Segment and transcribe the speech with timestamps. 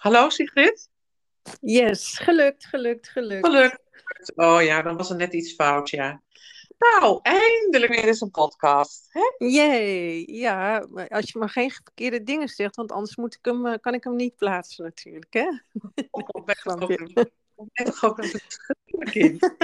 [0.00, 0.88] Hallo Sigrid?
[1.60, 3.46] Yes, gelukt, gelukt, gelukt.
[3.46, 3.78] Gelukt.
[4.34, 6.22] Oh ja, dan was er net iets fout, ja.
[6.78, 9.06] Nou, eindelijk weer eens een podcast.
[9.08, 9.46] Hè?
[9.46, 13.78] Jee, ja, als je maar geen verkeerde dingen zegt, want anders moet ik hem, eh,
[13.80, 15.48] kan ik hem niet plaatsen natuurlijk, hè?
[16.10, 16.98] Oh, ook Grapje.
[16.98, 17.30] een-
[17.72, 19.42] ben toch ook een schattig kind.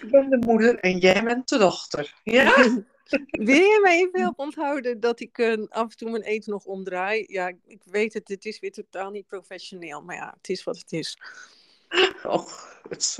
[0.00, 2.20] Ik ben de moeder en jij bent de dochter.
[2.22, 2.54] Ja?
[3.30, 6.64] Wil je me even helpen onthouden dat ik eh, af en toe mijn eten nog
[6.64, 7.24] omdraai?
[7.28, 10.78] Ja, ik weet het, het is weer totaal niet professioneel, maar ja, het is wat
[10.78, 11.18] het is.
[12.22, 13.18] Och, het is-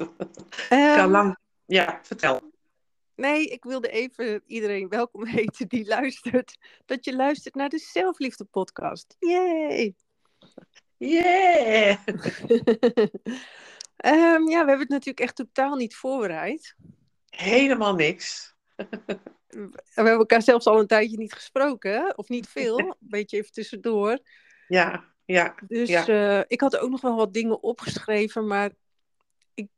[0.68, 1.36] kan lang.
[1.66, 2.40] Ja, vertel.
[3.14, 6.56] nee, ik wilde even iedereen welkom heten die luistert.
[6.86, 9.16] Dat je luistert naar de Zelfliefde podcast.
[9.18, 9.94] Yay!
[10.96, 11.96] Yeah!
[13.96, 16.74] Ehm, ja, we hebben het natuurlijk echt totaal niet voorbereid.
[17.30, 18.54] Helemaal niks.
[19.56, 23.52] We hebben elkaar zelfs al een tijdje niet gesproken, of niet veel, een beetje even
[23.52, 24.18] tussendoor.
[24.68, 25.54] Ja, ja.
[25.68, 26.06] Dus Ja.
[26.06, 28.70] eh, ik had ook nog wel wat dingen opgeschreven, maar
[29.54, 29.68] ik,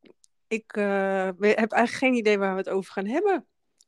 [0.47, 0.83] ik eh,
[1.37, 3.45] we- heb eigenlijk geen idee waar we het over gaan hebben.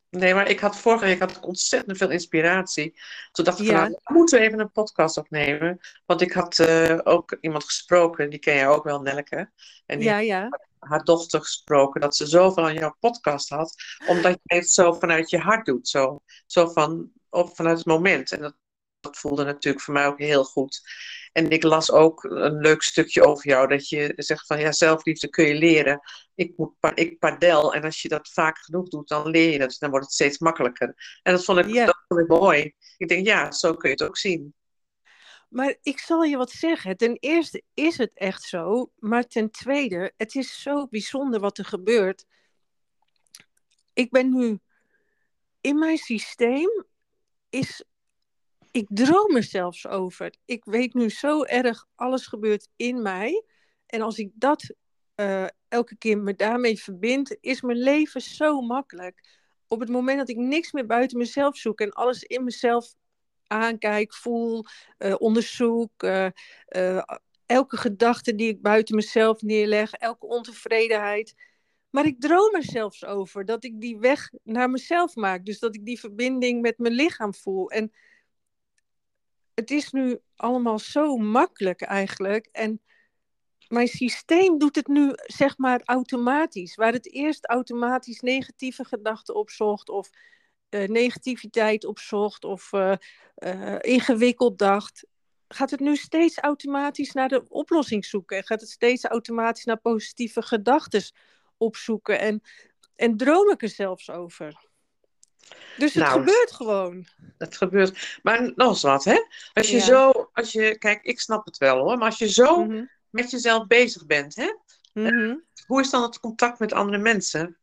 [0.09, 2.99] Nee, maar ik had vorige week had ik ontzettend veel inspiratie.
[3.31, 5.79] Toen dacht ik van, nou, we moeten even een podcast opnemen.
[6.05, 9.51] Want ik had eh, ook iemand gesproken, die ken jij ook wel, Nelke.
[9.85, 10.59] En die Ja, ja.
[10.89, 13.75] Haar dochter gesproken dat ze zoveel aan jouw podcast had,
[14.07, 18.31] omdat je het zo vanuit je hart doet, zo, zo van, op, vanuit het moment.
[18.31, 18.55] En dat,
[18.99, 20.81] dat voelde natuurlijk voor mij ook heel goed.
[21.31, 25.29] En ik las ook een leuk stukje over jou, dat je zegt van ja, zelfliefde
[25.29, 25.99] kun je leren.
[26.35, 29.75] Ik, moet, ik padel en als je dat vaak genoeg doet, dan leer je dat.
[29.79, 31.19] Dan wordt het steeds makkelijker.
[31.23, 31.85] En dat vond ik, Ja.
[31.85, 32.73] dat vond ik mooi.
[32.97, 34.53] Ik denk ja, zo kun je het ook zien.
[35.52, 36.97] Maar ik zal je wat zeggen.
[36.97, 41.66] Ten eerste is het echt zo, maar ten tweede, het is zo bijzonder wat er
[41.66, 42.25] gebeurt.
[43.94, 44.59] Ik ben nu
[45.61, 46.85] in mijn systeem
[47.49, 47.83] is
[48.72, 50.33] ik droom er zelfs over.
[50.45, 53.44] Ik weet nu zo erg, alles gebeurt in mij.
[53.85, 54.73] En als ik dat
[55.16, 59.39] eh, elke keer me daarmee verbind, is mijn leven zo makkelijk.
[59.68, 62.94] Op het moment dat ik niks meer buiten mezelf zoek en alles in mezelf
[63.51, 64.66] aankijk, voel,
[64.97, 66.25] eh, onderzoek, eh,
[66.66, 67.03] eh,
[67.45, 71.35] elke gedachte die ik buiten mezelf neerleg, elke ontevredenheid.
[71.89, 75.45] Maar ik droom er zelfs over dat ik die weg naar mezelf maak.
[75.45, 77.72] Dus dat ik die verbinding met mijn lichaam voel.
[77.72, 77.91] En
[79.53, 82.47] het is nu allemaal zo makkelijk eigenlijk.
[82.51, 82.81] En
[83.68, 86.75] mijn systeem doet het nu zeg maar automatisch.
[86.75, 90.09] Waar het eerst automatisch negatieve gedachten opzocht of
[90.71, 92.93] eh, negativiteit opzocht of eh,
[93.35, 95.05] eh, ingewikkeld dacht,
[95.47, 98.37] gaat het nu steeds automatisch naar de oplossing zoeken.
[98.37, 101.03] En gaat het steeds automatisch naar positieve gedachten
[101.57, 102.19] opzoeken.
[102.19, 102.41] En,
[102.95, 104.69] en droom ik er zelfs over.
[105.77, 107.05] Dus het Nou, gebeurt gewoon.
[107.38, 108.19] Het gebeurt.
[108.23, 109.25] Maar nog eens wat, hè?
[109.53, 109.83] Als je Ja.
[109.83, 113.31] zo, als je, kijk, ik snap het wel hoor, maar als je zo Mhm, met
[113.31, 114.53] jezelf bezig bent, hè?
[114.93, 115.35] mhm.
[115.65, 117.57] Hoe is dan het contact met andere mensen?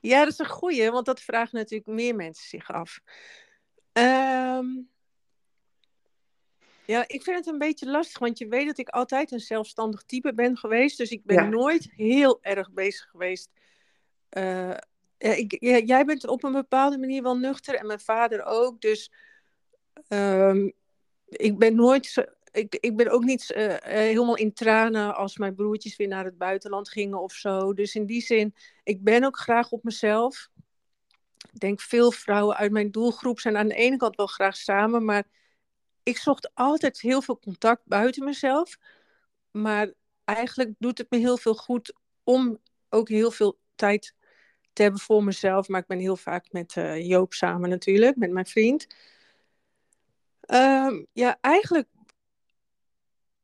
[0.00, 3.00] Ja, dat is een goeie, want dat vragen natuurlijk meer mensen zich af.
[3.92, 4.66] Ehm,
[6.84, 10.02] ja, ik vind het een beetje lastig, want je weet dat ik altijd een zelfstandig
[10.02, 10.98] type ben geweest.
[10.98, 11.48] Dus ik ben Ja.
[11.48, 13.50] nooit heel erg bezig geweest.
[14.30, 14.80] Ja,
[15.18, 15.56] ik,
[15.86, 18.80] jij bent op een bepaalde manier wel nuchter en mijn vader ook.
[18.80, 19.12] Dus
[20.08, 20.70] ehm,
[21.28, 22.24] ik ben nooit.
[22.52, 26.24] Ik, ik ben ook niet eh, eh, helemaal in tranen als mijn broertjes weer naar
[26.24, 27.74] het buitenland gingen of zo.
[27.74, 30.48] Dus in die zin, ik ben ook graag op mezelf.
[31.52, 35.04] Ik denk veel vrouwen uit mijn doelgroep zijn aan de ene kant wel graag samen,
[35.04, 35.24] maar
[36.02, 38.76] ik zocht altijd heel veel contact buiten mezelf.
[39.50, 39.92] Maar
[40.24, 41.92] eigenlijk doet het me heel veel goed
[42.24, 44.14] om ook heel veel tijd
[44.72, 45.68] te hebben voor mezelf.
[45.68, 48.86] Maar ik ben heel vaak met eh, Joop samen natuurlijk, met mijn vriend.
[50.40, 51.88] Ehm, ja, eigenlijk,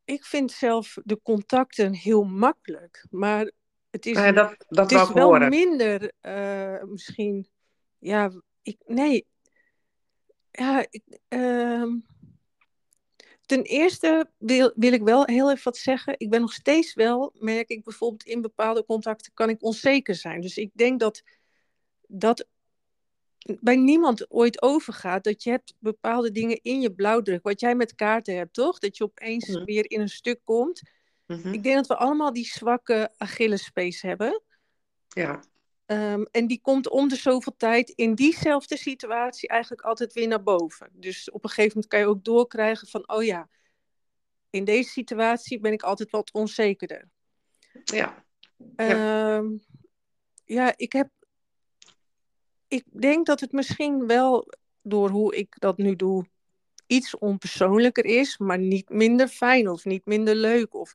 [0.06, 3.06] ik vind zelf de contacten heel makkelijk.
[3.10, 3.50] Maar
[3.90, 5.48] het is, dat dat het is wel horen.
[5.48, 7.48] minder eh, misschien.
[7.98, 9.26] Ja, ik, nee.
[10.50, 11.90] Ja, ik, ehm,
[13.46, 16.14] ten eerste wil, wil ik wel heel even wat zeggen.
[16.16, 20.40] Ik ben nog steeds wel, merk ik bijvoorbeeld in bepaalde contacten, kan ik onzeker zijn.
[20.40, 21.22] Dus ik denk dat
[22.06, 22.46] dat
[23.60, 25.24] bij niemand ooit overgaat.
[25.24, 27.42] Dat je hebt bepaalde dingen in je blauwdruk.
[27.42, 28.78] Wat jij met kaarten hebt, toch?
[28.78, 29.64] Dat je opeens Mhm.
[29.64, 30.82] weer in een stuk komt.
[31.26, 31.52] Mhm.
[31.52, 34.42] Ik denk dat we allemaal die zwakke Achillespees hebben.
[35.08, 35.40] Ja,
[35.86, 40.42] Ehm, en die komt om de zoveel tijd in diezelfde situatie eigenlijk altijd weer naar
[40.42, 40.88] boven.
[40.92, 43.48] Dus op een gegeven moment kan je ook doorkrijgen van, oh ja,
[44.50, 47.08] in deze situatie ben ik altijd wat onzekerder.
[47.84, 48.24] ja.
[48.76, 49.42] Ja,
[50.44, 51.08] ja ik heb.
[52.68, 54.52] Ik denk dat het misschien wel
[54.82, 56.26] door hoe ik dat nu doe,
[56.86, 60.74] iets onpersoonlijker is, maar niet minder fijn of niet minder leuk.
[60.74, 60.94] Of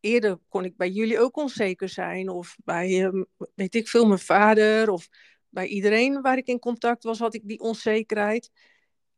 [0.00, 3.22] eerder kon ik bij jullie ook onzeker zijn, of bij, ehm,
[3.54, 5.08] weet ik veel, mijn vader, of
[5.48, 8.50] bij iedereen waar ik in contact was, had ik die onzekerheid.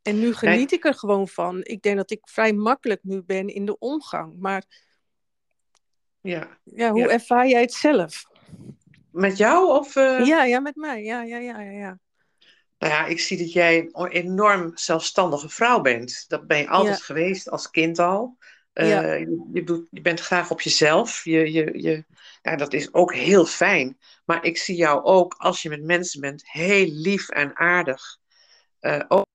[0.01, 1.63] En nu geniet ik er gewoon van.
[1.63, 4.39] Ik denk dat ik vrij makkelijk nu ben in de omgang.
[4.39, 4.63] Maar
[6.21, 8.25] ja, ja hoe ervaar jij het zelf?
[9.15, 9.95] Met jou of?
[9.95, 10.25] Uh...
[10.25, 11.03] Ja, ja, met mij.
[11.03, 11.99] Ja, ja, ja, ja, ja.
[12.77, 16.25] Nou ja, ik zie dat jij een enorm zelfstandige vrouw bent.
[16.27, 18.37] Dat ben je altijd geweest als kind al.
[18.73, 19.19] Uh,
[19.53, 21.23] je, doet, je, bent graag op jezelf.
[21.23, 22.05] Je, je, je,
[22.41, 23.99] ja, dat is ook heel fijn.
[24.25, 28.17] Maar ik zie jou ook, als je met mensen bent, heel lief en aardig.
[28.81, 29.25] Uh, ook,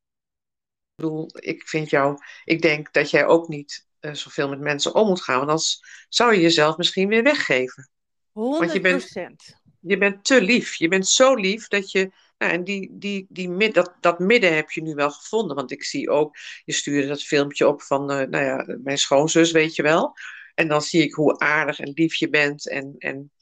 [0.87, 4.95] ik bedoel, ik vind jou, ik denk dat jij ook niet uh, zoveel met mensen
[4.95, 5.37] om moet gaan.
[5.37, 7.91] Want anders zou je jezelf misschien weer weggeven.
[8.31, 8.33] 100%.
[8.33, 10.75] Want je bent, te lief.
[10.75, 12.11] Je bent zo lief dat je.
[12.39, 15.57] Nou, en die, die, die, dat, dat midden heb je nu wel gevonden.
[15.57, 19.51] Want ik zie ook, je stuurde dat filmpje op van, uh, nou ja, mijn schoonzus,
[19.51, 20.15] weet je wel.
[20.55, 22.69] En dan zie ik hoe aardig en lief je bent.
[22.69, 23.33] En, en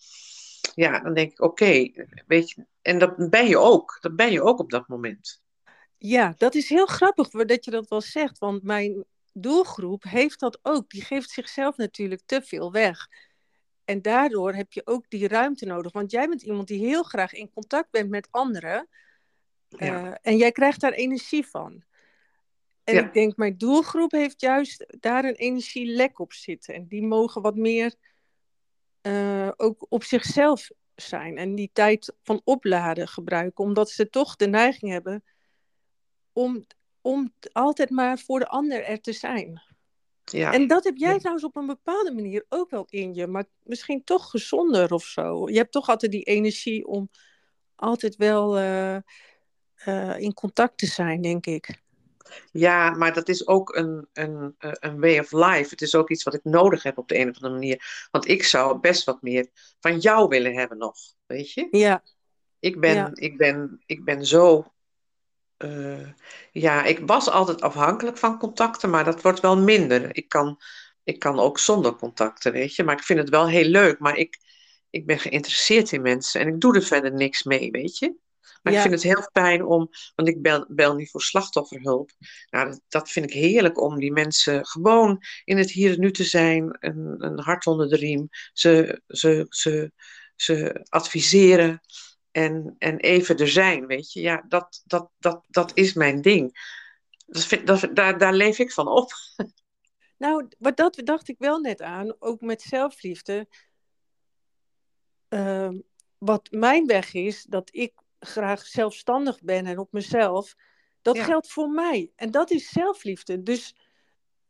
[0.75, 1.91] ja, dan denk ik, oké,
[2.27, 2.67] weet je.
[2.83, 3.99] En dat ben je ook.
[4.01, 5.43] Dat ben je ook op dat moment.
[5.99, 8.39] Ja, dat is heel grappig dat je dat wel zegt.
[8.39, 10.91] Want mijn doelgroep heeft dat ook.
[10.91, 13.07] Die geeft zichzelf natuurlijk te veel weg.
[13.89, 15.93] En daardoor heb je ook die ruimte nodig.
[15.93, 18.89] Want jij bent iemand die heel graag in contact bent met anderen.
[19.79, 21.83] Uh, en jij krijgt daar energie van.
[22.85, 26.75] En ik denk, mijn doelgroep heeft juist daar een energielek op zitten.
[26.75, 27.95] En die mogen wat meer
[29.03, 31.37] uh, ook op zichzelf zijn.
[31.37, 33.65] En die tijd van opladen gebruiken.
[33.65, 35.25] Omdat ze toch de neiging hebben
[36.33, 36.65] om,
[37.01, 39.63] om altijd maar voor de ander er te zijn.
[40.31, 40.53] Ja.
[40.53, 44.05] En dat heb jij trouwens op een bepaalde manier ook wel in je, maar misschien
[44.05, 45.49] toch gezonder of zo.
[45.49, 47.11] Je hebt toch altijd die energie om
[47.75, 48.97] altijd wel uh,
[49.87, 51.81] uh, in contact te zijn, denk ik.
[52.53, 55.71] Ja, maar dat is ook een, een, eh, een way of life.
[55.71, 58.09] Het is ook iets wat ik nodig heb op de een of andere manier.
[58.11, 59.49] Want ik zou best wat meer
[59.81, 60.97] van jou willen hebben nog,
[61.27, 61.69] weet je?
[61.71, 62.03] Ja.
[62.59, 64.73] Ik ben, Ik ben, ik ben zo
[65.59, 66.09] uh,
[66.53, 70.17] ja, ik was altijd afhankelijk van contacten, maar dat wordt wel minder.
[70.17, 70.61] Ik kan,
[71.05, 72.85] ik kan ook zonder contacten, weet je.
[72.85, 73.99] Maar ik vind het wel heel leuk.
[73.99, 74.39] Maar ik,
[74.91, 78.17] ik ben geïnteresseerd in mensen en ik doe er verder niks mee, weet je.
[78.63, 82.11] Maar ik vind het heel fijn om, want ik bel, bel nu voor slachtofferhulp.
[82.51, 86.11] Nou, dat, dat, vind ik heerlijk om die mensen gewoon in het hier en nu
[86.11, 88.29] te zijn, een, een hart onder de riem.
[88.53, 89.93] Ze, ze, ze,
[90.37, 91.81] ze adviseren
[92.31, 94.21] en, en even er zijn, weet je.
[94.21, 96.77] Ja, dat, dat, dat, dat is mijn ding.
[97.27, 99.13] Dat vind, dat, daar, daar leef ik van op.
[100.19, 103.49] Nou, wat dat dacht ik wel net aan, ook met zelfliefde.
[105.29, 105.71] Uh,
[106.19, 110.55] wat mijn weg is, dat ik graag zelfstandig ben en op mezelf,
[111.03, 112.13] dat geldt voor mij.
[112.17, 113.43] En dat is zelfliefde.
[113.43, 113.77] Dus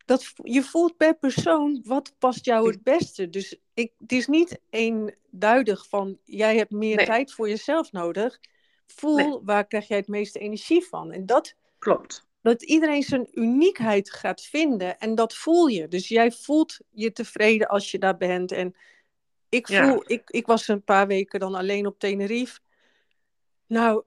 [0.09, 3.31] dat, je voelt per persoon wat past jou het beste.
[3.31, 8.41] Dus ik, het is niet eenduidig van jij hebt meer tijd voor jezelf nodig.
[8.87, 11.13] Voel waar krijg jij het meeste energie van.
[11.13, 12.27] En dat klopt.
[12.41, 15.89] Dat iedereen zijn uniekheid gaat vinden en dat voel je.
[15.89, 18.53] Dus jij voelt je tevreden als je daar bent.
[18.53, 18.77] En
[19.49, 22.61] ik voel, ik, ik was een paar weken dan alleen op Tenerife.
[23.67, 24.03] Nou,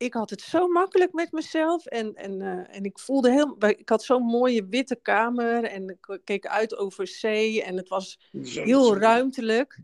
[0.00, 1.86] ik had het zo makkelijk met mezelf.
[1.86, 3.56] En, en, uh, en ik voelde heel.
[3.58, 5.64] Ik had zo'n mooie witte kamer.
[5.64, 7.62] En ik keek uit over zee.
[7.62, 9.80] En het was heel ruimtelijk.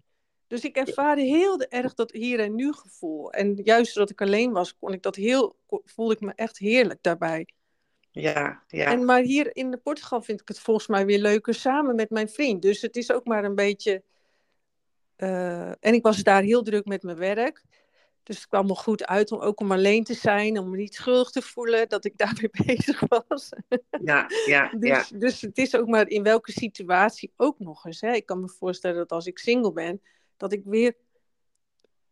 [0.47, 3.33] Dus ik ervaarde heel erg dat hier en nu gevoel.
[3.33, 7.03] En juist doordat ik alleen was, kon ik dat heel, voelde ik me echt heerlijk
[7.03, 7.47] daarbij.
[8.11, 8.91] Ja, ja.
[8.91, 12.29] En maar hier in Portugal vind ik het volgens mij weer leuker samen met mijn
[12.29, 12.63] vriend.
[12.63, 14.03] Dus het is ook maar een beetje.
[15.17, 17.65] Uh, en ik was daar heel druk met mijn werk.
[18.27, 20.95] Dus het kwam me goed uit om ook om alleen te zijn, om me niet
[20.95, 23.49] schuldig te voelen dat ik daarmee bezig was.
[24.05, 25.19] Ja, ja, dus, ja.
[25.19, 28.01] Dus het is ook maar in welke situatie ook nog eens.
[28.01, 28.13] Hè.
[28.13, 30.03] Ik kan me voorstellen dat als ik single ben,
[30.37, 30.95] dat ik weer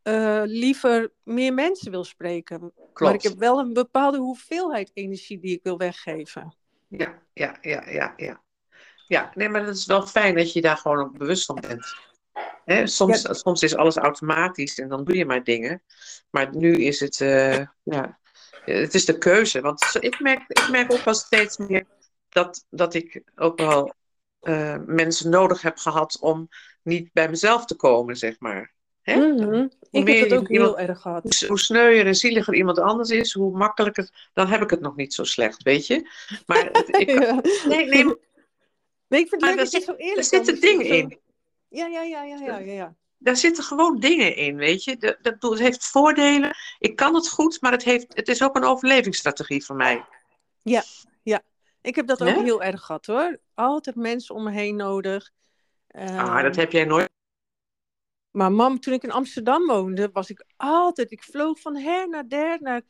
[0.02, 2.58] uh, liever meer mensen wil spreken.
[2.58, 3.00] Klopt.
[3.00, 6.56] Maar ik heb wel een bepaalde hoeveelheid energie die ik wil weggeven.
[6.88, 8.42] Ja, ja, ja, ja, ja.
[9.06, 11.96] Ja, nee, maar het is wel fijn dat je daar gewoon ook bewust van bent
[12.84, 15.82] soms, soms is alles automatisch en dan doe je maar dingen.
[16.30, 18.18] Maar nu is het, uh, ja,
[18.64, 19.60] het is de keuze.
[19.60, 21.84] Want ik merk, ik merk ook wel steeds meer
[22.28, 23.94] dat, dat ik ook wel
[24.42, 26.48] uh, mensen nodig heb gehad om
[26.82, 28.72] niet bij mezelf te komen, zeg maar.
[29.02, 29.16] Hè?
[29.16, 29.70] Mm -hmm.
[29.90, 31.22] Ik heb het ook iemand, heel erg gehad.
[31.22, 34.96] Hoe, hoe sneuier en zieliger iemand anders is, hoe makkelijker, dan heb ik het nog
[34.96, 36.08] niet zo slecht, weet je.
[36.46, 37.40] Maar het, ik, ja.
[37.68, 38.04] nee, nee,
[39.08, 41.18] nee, ik vind het leuk dat je zo eerlijk Er zitten dingen in.
[41.74, 42.94] Ja, ja, ja, ja, ja, ja.
[43.18, 44.96] Daar zitten gewoon dingen in, weet je.
[44.96, 46.56] Dat, dat, het heeft voordelen.
[46.78, 50.04] Ik kan het goed, maar het, heeft, het is ook een overlevingsstrategie voor mij.
[50.62, 50.82] Ja,
[51.22, 51.42] ja.
[51.80, 53.38] Ik heb dat ook heel erg gehad hoor.
[53.54, 55.30] Altijd mensen om me heen nodig.
[55.88, 57.12] Ah, dat Ehm, heb jij nooit.
[58.30, 62.28] Maar mam, toen ik in Amsterdam woonde, was ik altijd, ik vloog van her naar
[62.28, 62.82] der, naar,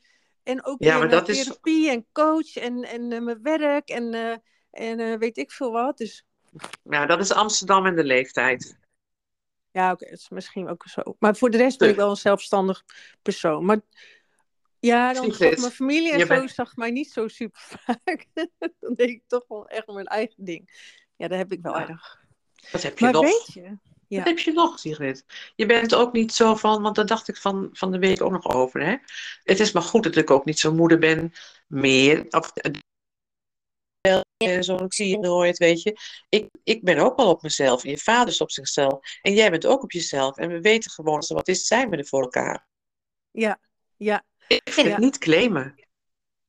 [0.43, 3.88] en ook Ja, maar naar dat is- therapie en coach en, en eh, mijn werk
[3.88, 4.37] en, eh,
[4.71, 5.97] en eh, weet ik veel wat.
[5.99, 6.25] Dus
[6.83, 8.79] Ja, dat is Amsterdam en de leeftijd.
[9.71, 11.03] ja, oké, dat is misschien ook zo.
[11.19, 12.85] Maar voor de rest ben ik wel een zelfstandig
[13.23, 13.65] persoon.
[13.65, 13.81] Maar
[14.81, 18.27] ja, dan Sigrid, mijn familie en zo bent- zag mij niet zo super vaak.
[18.81, 20.93] dan deed ik toch wel echt mijn eigen ding.
[21.17, 21.89] Ja, dat heb ik wel Ja.
[21.89, 22.23] erg.
[22.73, 23.23] Wat heb je Maar nog?
[23.23, 24.19] weet je, ja.
[24.19, 25.25] Wat heb je nog, Sigrid?
[25.57, 28.31] Je bent ook niet zo van, want daar dacht ik van, van de week ook
[28.33, 28.81] nog over.
[28.87, 28.97] Hè?
[29.43, 31.33] Het is maar goed dat ik ook niet zo moeder ben
[31.67, 32.27] meer.
[32.31, 32.53] Of,
[34.61, 35.97] zo ik zie je nooit, weet je.
[36.29, 39.19] Ik, ik ben ook wel op mezelf en je vader is op zichzelf.
[39.23, 40.37] En jij bent ook op jezelf.
[40.37, 42.67] En we weten gewoon, als er wat is, zijn we er voor elkaar.
[43.31, 43.61] ja,
[43.97, 44.25] ja.
[44.49, 44.93] Ik vind Ja.
[44.93, 45.75] het niet claimen.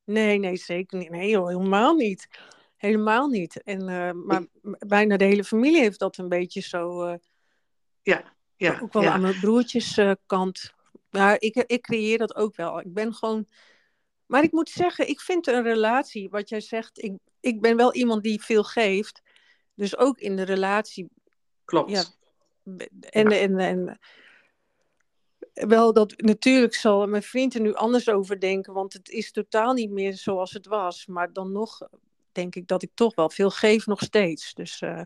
[0.04, 1.10] Nee, nee, zeker niet.
[1.10, 2.28] Nee, joh, helemaal niet.
[2.76, 3.62] Helemaal niet.
[3.62, 4.46] En, eh, maar
[4.78, 7.02] bijna de hele familie heeft dat een beetje zo.
[7.02, 7.14] eh,
[8.56, 9.12] Ja, ook wel ja.
[9.12, 10.72] aan mijn broertjes eh, kant.
[11.10, 12.80] Maar ik, ik creëer dat ook wel.
[12.80, 13.48] Ik ben gewoon.
[14.26, 17.94] Maar ik moet zeggen, ik vind een relatie, wat jij zegt, ik, ik ben wel
[17.94, 19.22] iemand die veel geeft.
[19.74, 21.08] Dus ook in de relatie.
[21.64, 21.90] klopt.
[21.90, 22.04] Ja.
[23.00, 23.98] En, en, en
[25.52, 29.72] wel dat natuurlijk zal mijn vriend er nu anders over denken, want het is totaal
[29.72, 31.06] niet meer zoals het was.
[31.06, 31.88] Maar dan nog
[32.32, 34.54] denk ik dat ik toch wel veel geef nog steeds.
[34.54, 35.02] Dus, eh,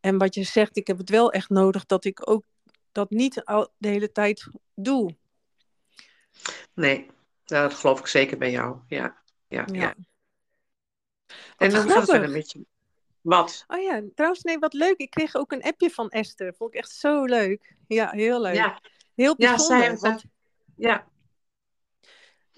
[0.00, 2.44] en wat je zegt, ik heb het wel echt nodig dat ik ook
[2.92, 5.16] dat niet al de hele tijd doe.
[6.74, 7.06] Nee,
[7.50, 8.78] ja, dat geloof ik zeker bij jou.
[8.88, 9.80] Ja, ja, ja.
[9.80, 9.94] Ja.
[11.56, 12.10] En hoe gaat het grappig.
[12.10, 12.66] verder met je?
[13.20, 13.64] Wat?
[13.66, 14.96] Oh ja, trouwens, nee, wat leuk.
[14.96, 16.54] Ik kreeg ook een appje van Esther.
[16.54, 17.74] Vond ik echt zo leuk.
[17.86, 18.54] Ja, heel leuk.
[18.54, 18.80] Ja,
[19.14, 19.98] Heel ja, bijzonder.
[19.98, 20.24] zij, want,
[20.76, 21.06] ja,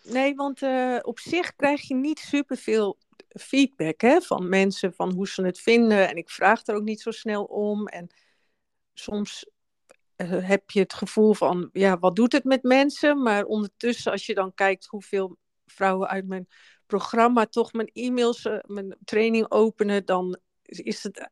[0.02, 5.28] nee, want eh, op zich krijg je niet superveel feedback hè, van mensen van hoe
[5.28, 6.08] ze het vinden.
[6.08, 7.86] En ik vraag er ook niet zo snel om.
[7.86, 8.10] En
[8.94, 9.50] soms
[10.26, 13.22] heb je het gevoel van, ja, wat doet het met mensen?
[13.22, 16.48] Maar ondertussen, als je dan kijkt hoeveel vrouwen uit mijn
[16.86, 21.30] programma toch mijn e-mails, eh, mijn training openen, dan is het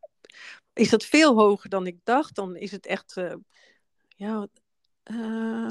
[0.77, 2.35] is dat veel hoger dan ik dacht.
[2.35, 3.35] Dan is het echt, eh,
[4.09, 4.47] ja,
[5.03, 5.71] eh,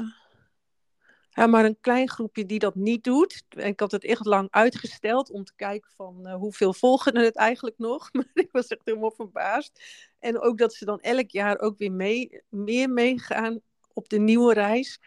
[1.36, 3.44] ja, maar een klein groepje die dat niet doet.
[3.48, 7.78] Ik had het echt lang uitgesteld om te kijken van eh, hoeveel volgen het eigenlijk
[7.78, 8.08] nog.
[8.12, 9.82] Maar ik was echt helemaal verbaasd.
[10.18, 13.60] En ook dat ze dan elk jaar ook weer mee, meer meegaan
[13.92, 15.00] op de nieuwe reis.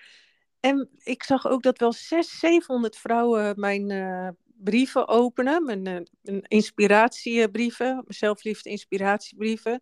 [0.60, 5.66] En ik zag ook dat wel 600, 700 vrouwen mijn eh, brieven openen.
[5.66, 9.82] Mijn, eh, mijn inspiratiebrieven, zelfliefde inspiratiebrieven.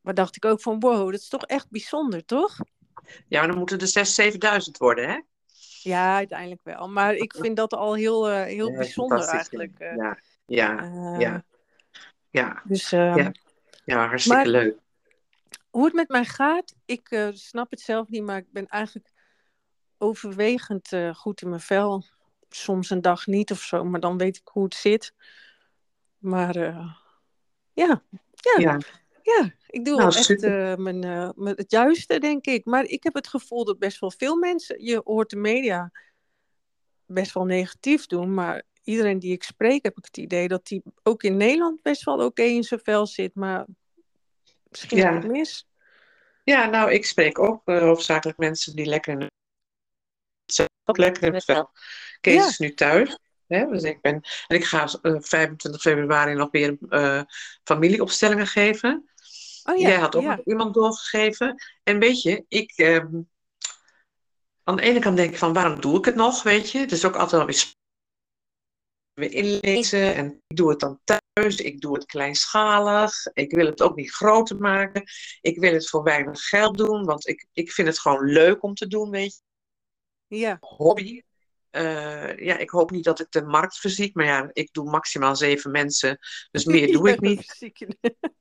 [0.00, 2.56] Maar dacht ik ook van wow, dat is toch echt bijzonder, toch?
[3.28, 5.20] ja, dan moeten er 6.000, 7.000 worden, hè?
[5.82, 6.88] Ja, uiteindelijk wel.
[6.88, 9.78] Maar ik vind dat al heel, eh, heel Ja, bijzonder eigenlijk.
[9.78, 9.96] eh.
[9.96, 11.44] Ja, ja, Eh, ja,
[12.30, 13.32] ja, Dus ehm, Ja.
[13.84, 14.78] ja, hartstikke Maar- leuk.
[15.70, 19.10] hoe het met mij gaat, ik snap het zelf niet, maar ik ben eigenlijk
[19.98, 22.04] overwegend goed in mijn vel.
[22.48, 25.14] Soms een dag niet of zo, maar dan weet ik hoe het zit.
[26.18, 26.96] Maar ja,
[27.72, 28.02] ja,
[28.58, 28.78] Ja,
[29.22, 30.70] ja, ik doe Nou, wel echt super.
[30.70, 32.64] eh, mijn, eh, mijn- het juiste, denk ik.
[32.64, 35.90] Maar ik heb het gevoel dat best wel veel mensen, je hoort de media
[37.06, 40.82] best wel negatief doen, maar iedereen die ik spreek, heb ik het idee dat die
[41.02, 43.66] ook in Nederland best wel oké in zijn vel zit, maar
[44.70, 45.10] misschien Ja.
[45.16, 45.68] ik het mis.
[46.44, 49.28] ja, nou, ik spreek ook eh, hoofdzakelijk mensen die lekker in
[50.84, 51.70] ook lekker in het vel.
[52.20, 52.46] Kees Ja.
[52.48, 53.18] is nu thuis.
[53.46, 53.66] Hè?
[53.66, 56.78] Dus ik ben, en ik ga eh, 25 februari nog weer
[57.64, 59.09] familieopstellingen geven.
[59.64, 60.40] Oh ja, Jij had ook ja.
[60.44, 61.62] iemand doorgegeven.
[61.82, 62.72] En weet je, ik.
[62.76, 63.20] ehm,
[64.64, 66.42] aan de ene kant denk ik van waarom doe ik het nog?
[66.42, 67.74] Weet je, het is ook altijd wel weer
[69.14, 70.14] weer inlezen.
[70.14, 71.56] En ik doe het dan thuis.
[71.56, 73.26] Ik doe het kleinschalig.
[73.32, 75.02] Ik wil het ook niet groter maken.
[75.40, 78.74] Ik wil het voor weinig geld doen, want ik, ik vind het gewoon leuk om
[78.74, 79.42] te doen, weet
[80.26, 80.36] je.
[80.36, 80.56] ja.
[80.60, 81.22] Hobby.
[81.70, 85.36] Eh, ja, ik hoop niet dat ik de markt verziek, maar ja, ik doe maximaal
[85.36, 86.18] zeven mensen,
[86.50, 87.56] dus meer doe ik niet.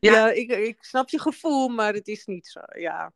[0.00, 0.12] Ja.
[0.12, 2.60] ja, ik, ik snap je gevoel, maar het is niet zo.
[2.78, 3.12] Ja,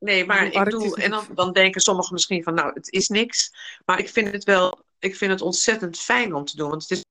[0.00, 3.54] Nee, maar ik is en dan, dan denken sommigen misschien van, nou, het is niks.
[3.84, 6.68] Maar ik vind het wel, ik vind het ontzettend fijn om te doen.
[6.68, 7.04] Want het is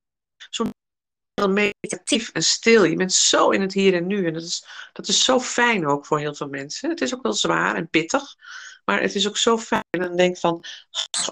[0.49, 0.65] zo
[1.47, 2.83] meditatief en stil.
[2.83, 4.27] Je bent zo in het hier en nu.
[4.27, 6.89] En dat is, dat is zo fijn ook voor heel veel mensen.
[6.89, 8.35] Het is ook wel zwaar en pittig.
[8.85, 9.83] Maar het is ook zo fijn.
[9.89, 10.63] En dan denk ik van,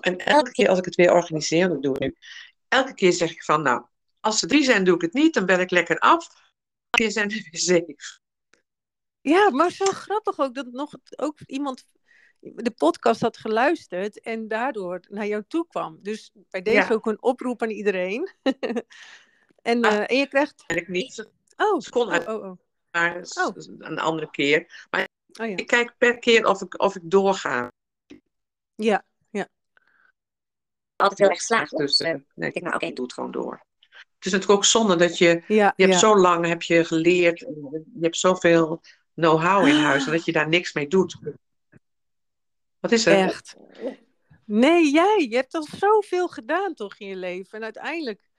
[0.02, 2.16] en elke keer als ik het weer organiseer, dat doe ik nu.
[2.68, 3.86] Elke keer zeg ik van, nou,
[4.20, 5.34] als er drie zijn, doe ik het niet.
[5.34, 6.41] Dan bel ik lekker af.
[6.92, 7.96] Zijn er weer zeven.
[9.22, 11.86] ja maar zo grappig ook dat nog ook iemand
[12.40, 16.00] de podcast had geluisterd en daardoor naar jou toe kwam.
[16.02, 16.90] Dus bij deze Ja.
[16.90, 18.30] ook een oproep aan iedereen.
[19.62, 19.94] En, Ah.
[19.94, 20.64] eh, en je krijgt...
[20.68, 21.30] En ik niet.
[21.58, 22.58] Oh, Ze kon oh, uit- oh, oh.
[22.92, 23.56] Maar s- Oh.
[23.78, 24.86] een andere keer.
[24.90, 25.08] Maar
[25.40, 25.56] oh ja.
[25.56, 27.72] ik kijk per keer of ik, of ik doorga.
[28.76, 29.04] Ja,
[30.96, 31.78] altijd heel erg geslaagd.
[31.78, 33.66] Dus eh, nee, ik denk, nou oké, ik doe het gewoon door.
[34.22, 35.44] Het is natuurlijk ook zonde dat je...
[35.48, 36.00] ja, Je hebt ja.
[36.00, 37.40] zo lang heb je geleerd.
[37.40, 38.82] Je hebt zoveel
[39.14, 40.06] know-how in huis.
[40.06, 41.18] En dat je daar niks mee doet.
[42.80, 43.18] Wat is er?
[43.18, 43.56] Echt.
[44.46, 45.28] Nee, jij.
[45.30, 47.58] Je hebt al zoveel gedaan toch in je leven.
[47.58, 48.30] En uiteindelijk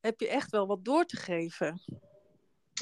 [0.00, 1.82] heb je echt wel wat door te geven.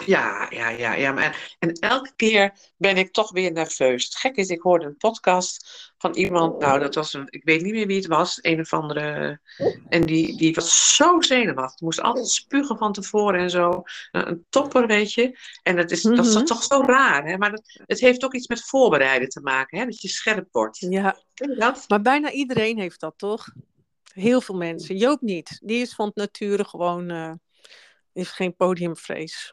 [0.07, 1.13] Ja, ja, ja, ja.
[1.13, 4.05] Maar, en elke keer ben ik toch weer nerveus.
[4.05, 7.63] Het gek is, ik hoorde een podcast van iemand, nou, dat was een, ik weet
[7.63, 9.41] niet meer wie het was, een of andere.
[9.89, 11.81] En die, die was zo zenuwachtig.
[11.81, 13.83] Moest altijd spugen van tevoren en zo.
[14.13, 15.39] Een, topper, weet je.
[15.63, 16.45] En dat is, dat is Mhm.
[16.45, 17.37] toch zo raar, hè?
[17.39, 19.85] Maar dat, het heeft ook iets met voorbereiden te maken, hè?
[19.85, 20.79] Dat je scherp wordt.
[20.79, 21.85] Ja, dat?
[21.89, 23.49] maar bijna iedereen heeft dat toch?
[24.13, 24.97] Heel veel mensen.
[24.97, 25.61] Joop niet.
[25.65, 27.11] Die is van het nature gewoon.
[27.11, 27.33] eh
[28.13, 29.53] heeft geen podiumvrees.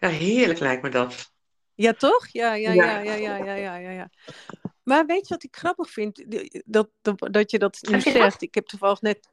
[0.00, 1.32] Ja, heerlijk lijkt me dat.
[1.74, 2.26] Ja, toch?
[2.26, 2.98] Ja, ja, Ja.
[2.98, 4.10] ja, ja, ja, ja, ja, ja.
[4.82, 6.24] Maar weet je wat ik grappig vind?
[6.64, 8.42] Dat, dat, dat je dat nu zegt.
[8.42, 9.28] Ik heb toevallig net.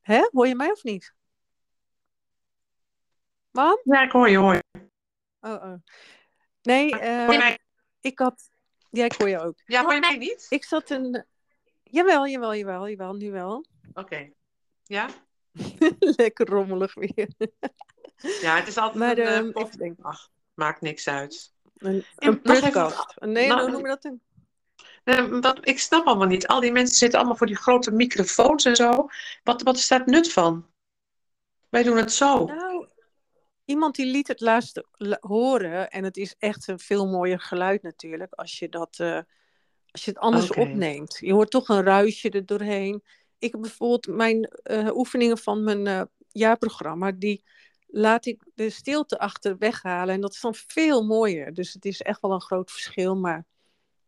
[0.00, 0.28] Hè?
[0.32, 1.14] Hoor je mij of niet?
[3.50, 3.80] Mam?
[3.82, 4.64] Ja, ik hoor je, hoor je.
[5.40, 5.74] Oh, oh.
[6.62, 7.58] Nee, Hoor je eh, mij?
[8.00, 8.50] ik had.
[8.90, 9.60] Ja, ik hoor je ook.
[9.64, 10.46] Ja, hoor je mij niet?
[10.48, 11.24] Ik zat een.
[11.82, 13.66] Jawel, jawel, jawel, jawel, nu wel.
[13.92, 14.30] Oké.
[14.82, 15.08] Ja?
[16.16, 17.28] Lekker rommelig weer.
[18.16, 20.04] Ja, het is altijd Maar een, even denken.
[20.04, 21.52] Ach, maakt niks uit.
[21.76, 23.14] Een, even- podcast.
[23.20, 24.04] Nee, nou, hoe noem je dat?
[24.04, 24.20] Een...
[25.04, 26.46] Eh, wat, ik snap allemaal niet.
[26.46, 29.08] Al die mensen zitten allemaal voor die grote microfoons en zo.
[29.42, 30.66] Wat, wat is daar het nut van?
[31.68, 32.44] Wij doen het zo.
[32.44, 32.86] Nou,
[33.64, 35.90] iemand die liet het laatst la- horen.
[35.90, 38.34] En het is echt een veel mooier geluid natuurlijk.
[38.34, 39.20] Als je, dat, eh,
[39.90, 41.16] als je het anders opneemt.
[41.20, 43.02] Je hoort toch een ruisje er doorheen.
[43.38, 44.50] Ik heb bijvoorbeeld mijn
[44.94, 47.12] oefeningen van mijn jaarprogramma.
[47.12, 47.44] Die
[47.96, 50.14] laat ik de stilte achter weghalen.
[50.14, 51.54] En dat is dan veel mooier.
[51.54, 53.16] Dus het is echt wel een groot verschil.
[53.16, 53.44] Maar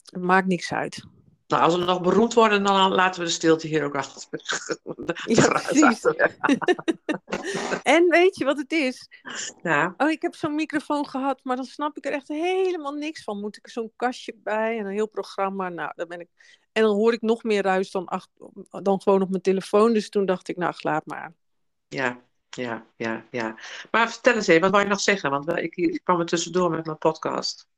[0.05, 1.05] het maakt niks uit.
[1.46, 4.22] Nou, als we nog beroemd worden, dan laten we de stilte hier ook achter.
[5.24, 6.05] Ja, precies.
[7.83, 9.09] En weet je wat het is?
[9.62, 13.24] Ja, Oh, ik heb zo'n microfoon gehad, maar dan snap ik er echt helemaal niks
[13.24, 13.40] van.
[13.40, 15.68] Moet ik er zo'n kastje bij en een heel programma?
[15.68, 16.29] Nou, dan ben ik.
[16.72, 18.22] En dan hoor ik nog meer ruis dan,
[18.68, 19.92] dan gewoon op mijn telefoon.
[19.92, 21.33] Dus toen dacht ik, nou, laat maar.
[21.88, 23.58] ja, ja, ja, ja.
[23.90, 25.30] Maar vertel eens even, wat wou je nog zeggen?
[25.30, 27.68] Want ik, ik kwam er tussendoor met mijn podcast.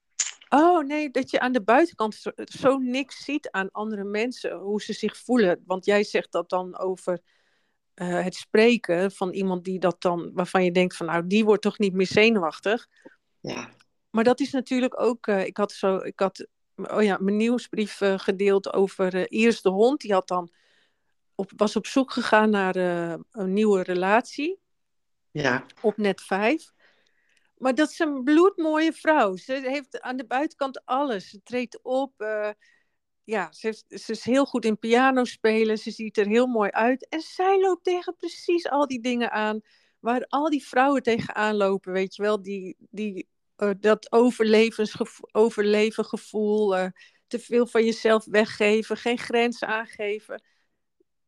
[0.48, 4.92] Oh nee, dat je aan de buitenkant zo, niks ziet aan andere mensen, hoe ze
[4.92, 5.62] zich voelen.
[5.66, 7.20] Want jij zegt dat dan over
[7.94, 11.62] eh, het spreken van iemand die dat dan, waarvan je denkt van, nou, die wordt
[11.62, 12.86] toch niet meer zenuwachtig.
[13.40, 13.70] Ja,
[14.10, 15.26] Maar dat is natuurlijk ook.
[15.26, 15.96] eh, ik had zo.
[15.96, 16.46] Ik had.
[16.74, 20.00] Oh ja, mijn nieuwsbrief eh, gedeeld over Iris de hond.
[20.00, 20.50] Die had dan.
[21.34, 22.76] Op, was op zoek gegaan naar
[23.30, 24.59] een nieuwe relatie.
[25.30, 26.72] Ja, Op net 5.
[27.56, 29.36] Maar dat is een bloedmooie vrouw.
[29.36, 31.28] Ze heeft aan de buitenkant alles.
[31.30, 32.20] Ze treedt op.
[32.20, 32.50] eh,
[33.24, 35.78] ja, ze, heeft, ze is heel goed in piano spelen.
[35.78, 37.08] Ze ziet er heel mooi uit.
[37.08, 39.60] En zij loopt tegen precies al die dingen aan.
[40.00, 41.92] Waar al die vrouwen tegenaan lopen.
[41.92, 46.76] Weet je wel, die, die, eh, dat overlevensgevo- overlevengevoel.
[46.76, 46.86] eh,
[47.26, 48.96] te veel van jezelf weggeven.
[48.96, 50.42] Geen grenzen aangeven.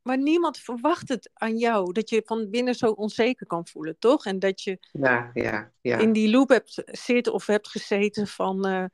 [0.03, 1.93] Maar niemand verwacht het aan jou.
[1.93, 4.27] Dat je van binnen zo onzeker kan voelen, toch?
[4.27, 5.99] En dat je ja, ja, ja.
[5.99, 8.85] in die loop hebt zitten of hebt gezeten van, eh,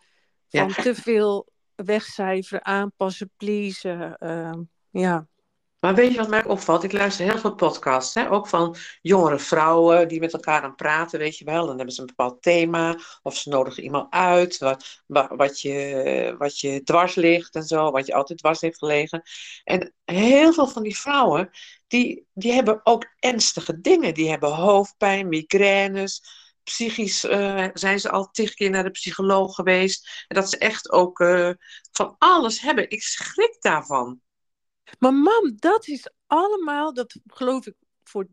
[0.48, 4.16] van te veel wegcijferen, aanpassen, pleasen.
[4.18, 4.52] eh,
[4.90, 5.28] ja.
[5.80, 6.82] Maar weet je wat mij opvalt?
[6.82, 8.30] Ik luister heel veel podcasts, hè?
[8.30, 11.66] ook van jongere vrouwen die met elkaar aan praten, weet je wel.
[11.66, 16.34] Dan hebben ze een bepaald thema of ze nodigen iemand uit wat, wa- wat, je,
[16.38, 19.22] wat je dwars ligt en zo, wat je altijd dwars heeft gelegen.
[19.64, 21.50] En heel veel van die vrouwen,
[21.86, 24.14] die, die hebben ook ernstige dingen.
[24.14, 26.22] Die hebben hoofdpijn, migraines,
[26.64, 30.24] psychisch eh, zijn ze al tig keer naar de psycholoog geweest.
[30.28, 31.50] En dat ze echt ook eh,
[31.92, 32.90] van alles hebben.
[32.90, 34.20] Ik schrik daarvan.
[34.98, 38.26] Maar mam, dat is allemaal, dat geloof ik voor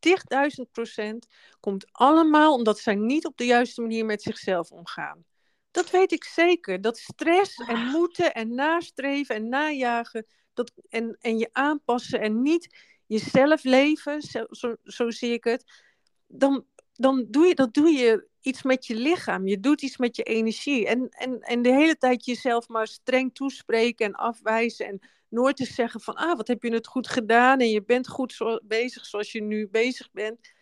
[0.00, 1.26] 10.000 procent,
[1.60, 5.24] komt allemaal omdat zij niet op de juiste manier met zichzelf omgaan.
[5.70, 6.80] Dat weet ik zeker.
[6.80, 12.76] Dat stress en moeten en nastreven en najagen dat, en, en je aanpassen en niet
[13.06, 15.82] jezelf leven, zo, zo, zo zie ik het,
[16.26, 19.46] dan, dan doe je, dat doe je iets met je lichaam.
[19.46, 20.86] Je doet iets met je energie.
[20.86, 25.64] En, en, en de hele tijd jezelf maar streng toespreken en afwijzen en nooit te
[25.64, 29.06] zeggen van, ah, wat heb je het goed gedaan en je bent goed zo, bezig
[29.06, 30.52] zoals je nu bezig bent.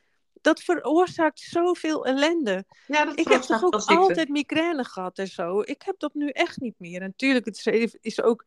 [0.40, 2.64] Dat veroorzaakt zoveel ellende.
[2.86, 5.60] Ja, dat Ik heb toch ook altijd migraine gehad en zo.
[5.60, 7.00] Ik heb dat nu echt niet meer.
[7.00, 8.44] En natuurlijk, het is, is ook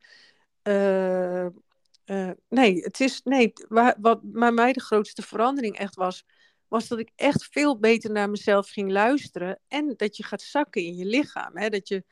[0.62, 1.46] eh,
[2.04, 6.24] eh, nee, het is, nee, waar, wat bij mij de grootste verandering echt was,
[6.68, 10.82] was dat ik echt veel beter naar mezelf ging luisteren en dat je gaat zakken
[10.82, 11.56] in je lichaam.
[11.56, 11.68] Hè?
[11.68, 12.04] Dat, je,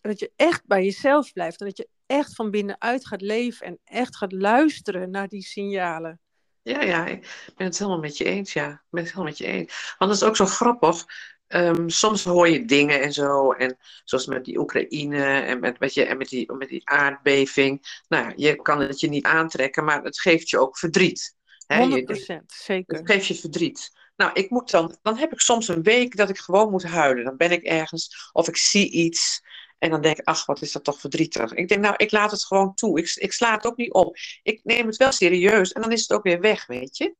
[0.00, 3.78] dat je echt bij jezelf blijft en dat je echt van binnenuit gaat leven en
[3.84, 6.20] echt gaat luisteren naar die signalen.
[6.62, 8.70] Ja, ja, ik ben het helemaal met je eens, ja.
[8.70, 9.94] Ik ben het helemaal met je eens.
[9.98, 11.04] Want dat is ook zo grappig.
[11.46, 15.94] Ehm, soms hoor je dingen en zo, en zoals met die Oekraïne en met, met,
[15.94, 18.02] je, en met, die, met die aardbeving.
[18.08, 21.34] Nou je kan het je niet aantrekken, maar het geeft je ook verdriet.
[21.66, 22.02] Hè?
[22.02, 22.96] 100%, zeker.
[22.96, 23.90] Het geeft je verdriet.
[24.16, 27.24] Nou, ik moet dan, dan heb ik soms een week dat ik gewoon moet huilen.
[27.24, 29.42] Dan ben ik ergens, of ik zie iets,
[29.80, 31.52] en dan denk ik, ach, wat is dat toch verdrietig.
[31.52, 32.98] Ik denk, nou, ik laat het gewoon toe.
[32.98, 34.16] Ik, ik sla het ook niet op.
[34.42, 37.14] Ik neem het wel serieus en dan is het ook weer weg, weet je.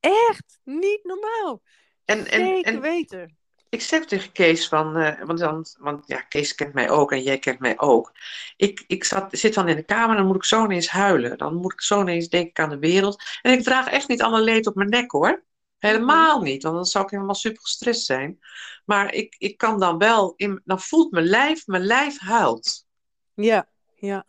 [0.00, 0.58] Echt?
[0.64, 1.62] Niet normaal.
[2.04, 3.36] En, en, Zeker en, weten.
[3.68, 7.22] Ik zeg tegen Kees van, uh, want, dan, want ja, Kees kent mij ook en
[7.22, 8.12] jij kent mij ook.
[8.56, 11.38] Ik, ik zat, zit dan in de kamer, dan moet ik zo ineens huilen.
[11.38, 13.22] Dan moet ik zo ineens denken aan de wereld.
[13.42, 15.44] En ik draag echt niet alle leed op mijn nek hoor.
[15.78, 18.38] Helemaal niet, want dan zou ik helemaal super gestrest zijn.
[18.84, 22.86] Maar ik, ik kan dan wel, in, dan voelt mijn lijf, mijn lijf huilt.
[23.34, 24.26] Ja, ja.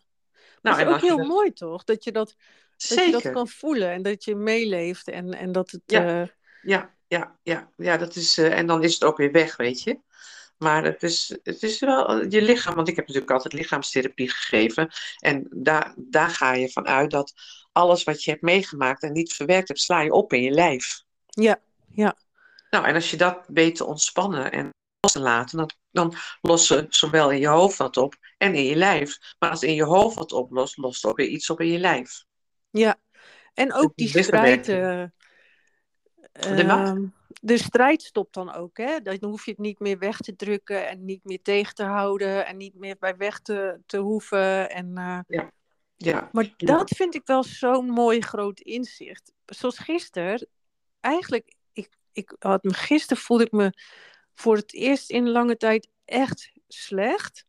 [0.61, 1.83] Nou, dat is ook heel mooi toch?
[1.83, 2.35] Dat je dat,
[2.77, 5.81] dat je dat kan voelen en dat je meeleeft en, en dat het...
[5.85, 6.27] Ja, uh...
[6.61, 9.83] ja, ja, ja, ja, dat is, uh, en dan is het ook weer weg, weet
[9.83, 9.99] je.
[10.57, 14.89] Maar het is, het is wel je lichaam, want ik heb natuurlijk altijd lichaamstherapie gegeven.
[15.19, 17.33] En daar, daar ga je van uit dat
[17.71, 21.05] alles wat je hebt meegemaakt en niet verwerkt hebt, sla je op in je lijf.
[21.43, 21.59] Ja,
[21.93, 22.15] ja.
[22.69, 24.69] Nou, en als je dat weet te ontspannen en
[24.99, 28.75] los te laten, dan, dan lossen zowel in je hoofd wat op en in je
[28.75, 29.17] lijf.
[29.39, 32.23] Maar als in je hoofd wat oplost, lost ook weer iets op in je lijf.
[32.69, 32.95] Ja,
[33.53, 34.67] en ook die strijd.
[34.67, 35.03] Uh,
[36.31, 37.09] de,
[37.41, 38.77] de strijd stopt dan ook.
[38.77, 39.01] Hè?
[39.01, 42.45] Dan hoef je het niet meer weg te drukken en niet meer tegen te houden
[42.45, 44.69] en niet meer bij weg te, te hoeven.
[44.69, 45.51] En, uh, ja.
[45.97, 46.29] Ja.
[46.31, 49.33] Maar dat vind ik wel zo'n mooi groot inzicht.
[49.45, 50.47] Zoals gisteren,
[51.07, 53.73] eigenlijk, ik, ik had me, gisteren voelde ik me
[54.33, 57.45] voor het eerst in lange tijd echt slecht.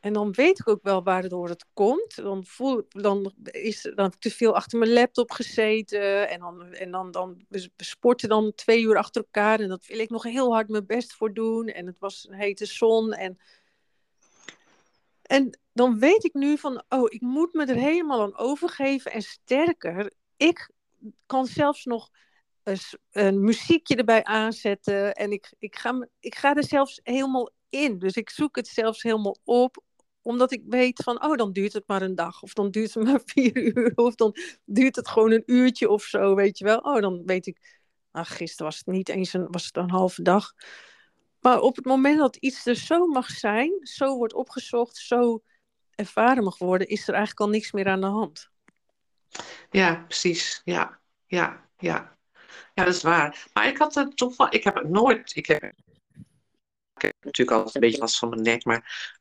[0.00, 2.16] En dan weet ik ook wel waardoor het komt.
[2.16, 6.28] Dan, voel, dan is dan te veel achter mijn laptop gezeten.
[6.28, 9.60] En dan, en dan, dan sporten dan twee uur achter elkaar.
[9.60, 11.66] En dat wil ik nog heel hard mijn best voor doen.
[11.66, 13.12] En het was een hete zon.
[13.12, 13.38] En,
[15.22, 19.12] en dan weet ik nu van, oh, ik moet me er helemaal aan overgeven.
[19.12, 20.70] En sterker, ik
[21.26, 22.10] kan zelfs nog
[23.10, 25.14] een, muziekje erbij aanzetten.
[25.14, 27.98] En ik, ik, ga, ik ga er zelfs helemaal in.
[27.98, 29.82] Dus ik zoek het zelfs helemaal op.
[30.22, 32.42] Omdat ik weet van, oh, dan duurt het maar een dag.
[32.42, 33.92] Of dan duurt het maar vier uur.
[33.94, 36.78] Of dan duurt het gewoon een uurtje of zo, weet je wel.
[36.78, 40.22] Oh, dan weet ik, ach, gisteren was het niet eens een, was het een halve
[40.22, 40.52] dag.
[41.40, 45.42] Maar op het moment dat iets er zo mag zijn, zo wordt opgezocht, zo
[45.90, 48.50] ervaren mag worden, is er eigenlijk al niks meer aan de hand.
[49.70, 50.60] Ja, precies.
[50.64, 52.16] Ja, ja, ja.
[52.74, 53.46] Ja, dat is waar.
[53.52, 55.62] Maar ik had het toch wel, ik heb het nooit, ik heb,
[56.94, 59.12] ik heb natuurlijk altijd een beetje last van mijn nek, maar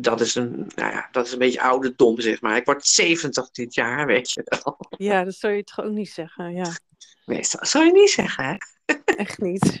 [0.00, 2.56] dat is een, nou ja, dat is een beetje ouderdom, zeg maar.
[2.56, 4.76] Ik word 70 dit jaar, weet je wel.
[4.88, 6.76] Ja, dat zou je toch ook niet zeggen, ja.
[7.24, 8.56] Nee, dat zou je niet zeggen, hè?
[9.04, 9.78] Echt niet.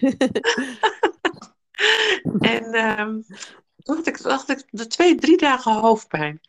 [2.40, 3.24] en um,
[3.76, 6.40] toen had ik, dacht ik de twee, drie dagen hoofdpijn.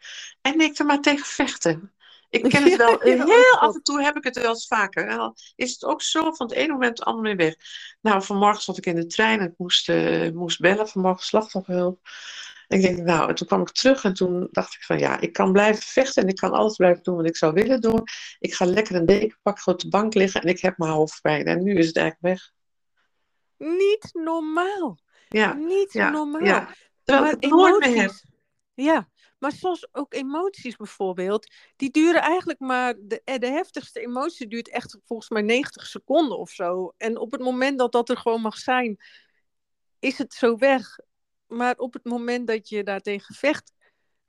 [0.41, 1.93] En ik er maar tegen vechten.
[2.29, 2.99] Ik ken het wel.
[2.99, 5.07] heel af en toe heb ik het wel eens vaker.
[5.07, 7.55] En dan is het ook zo van het ene moment het andere weg.
[8.01, 10.87] Nou, vanmorgen zat ik in de trein en ik moest, uh, moest bellen.
[10.87, 11.99] Vanmorgen slachtofferhulp.
[12.67, 15.19] En ik denk, nou, en toen kwam ik terug en toen dacht ik van ja,
[15.19, 18.03] ik kan blijven vechten en ik kan alles blijven doen wat ik zou willen doen.
[18.39, 21.45] Ik ga lekker een deken pakken, op de bank liggen en ik heb mijn hoofdpijn.
[21.45, 22.51] En nu is het eigenlijk weg.
[23.77, 24.99] Niet normaal.
[25.27, 25.53] Ja.
[25.53, 26.43] Niet normaal.
[26.43, 26.75] Ja.
[27.03, 28.11] Terwijl ik het nooit meer heb.
[28.73, 34.47] Ja, maar zoals ook emoties bijvoorbeeld, die duren eigenlijk maar, de, eh, de heftigste emotie
[34.47, 36.93] duurt echt volgens mij 90 seconden of zo.
[36.97, 38.99] En op het moment dat dat er gewoon mag zijn,
[39.99, 40.99] is het zo weg.
[41.47, 43.73] Maar op het moment dat je daartegen vecht,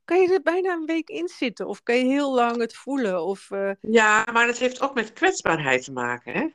[0.04, 1.66] kan je er bijna een week in zitten.
[1.66, 3.24] Of kan je heel lang het voelen.
[3.24, 3.72] Of, uh...
[3.80, 6.48] Ja, maar het heeft ook met kwetsbaarheid te maken, hè?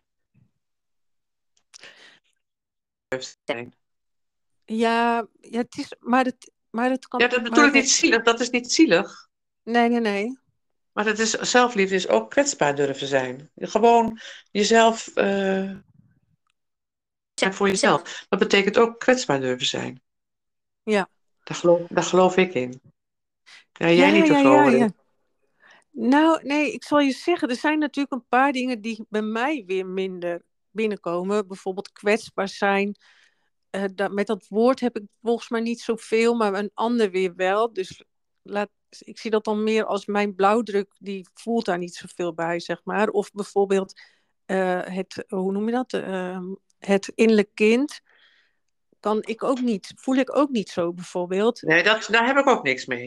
[4.65, 7.19] Ja, ja het is, maar het, maar het kan...
[7.19, 8.23] Ja, dat bedoel ik niet zielig.
[8.23, 9.27] Dat is niet zielig.
[9.63, 10.39] Nee, nee, nee.
[10.91, 13.51] Maar dat is, zelfliefde is ook kwetsbaar durven zijn.
[13.55, 14.19] Gewoon
[14.51, 15.11] jezelf...
[15.15, 15.71] Uh,
[17.35, 18.25] voor jezelf.
[18.29, 20.01] Dat betekent ook kwetsbaar durven zijn.
[20.83, 21.09] Ja.
[21.43, 22.81] Daar geloof, daar geloof ik in.
[23.71, 24.89] Ja, jij niet ja, ja,
[25.91, 29.63] Nou, nee, ik zal je zeggen, er zijn natuurlijk een paar dingen die bij mij
[29.65, 31.47] weer minder binnenkomen.
[31.47, 32.95] Bijvoorbeeld kwetsbaar zijn,
[33.95, 37.73] dat, met dat woord heb ik volgens mij niet zoveel, maar een ander weer wel.
[37.73, 38.03] Dus
[38.41, 42.59] laat, ik zie dat dan meer als mijn blauwdruk, die voelt daar niet zoveel bij,
[42.59, 43.09] zeg maar.
[43.09, 44.01] Of bijvoorbeeld
[44.45, 45.93] uh, het, hoe noem je dat?
[45.93, 46.39] Uh,
[46.79, 48.01] het innerlijk kind.
[48.99, 51.61] Kan ik ook niet, voel ik ook niet zo bijvoorbeeld.
[51.61, 53.03] Nee, dat, daar heb ik ook niks mee.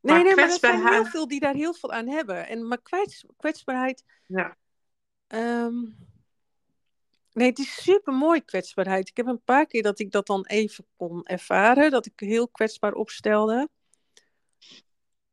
[0.00, 2.48] Nee, maar nee, maar er zijn heel veel die daar heel veel aan hebben.
[2.48, 4.04] En, maar kwets, kwetsbaarheid.
[4.26, 4.56] Ja.
[5.28, 5.96] Um,
[7.38, 9.08] nee, het is super mooi kwetsbaarheid.
[9.08, 11.90] Ik heb een paar keer dat ik dat dan even kon ervaren.
[11.90, 13.68] Dat ik heel kwetsbaar opstelde.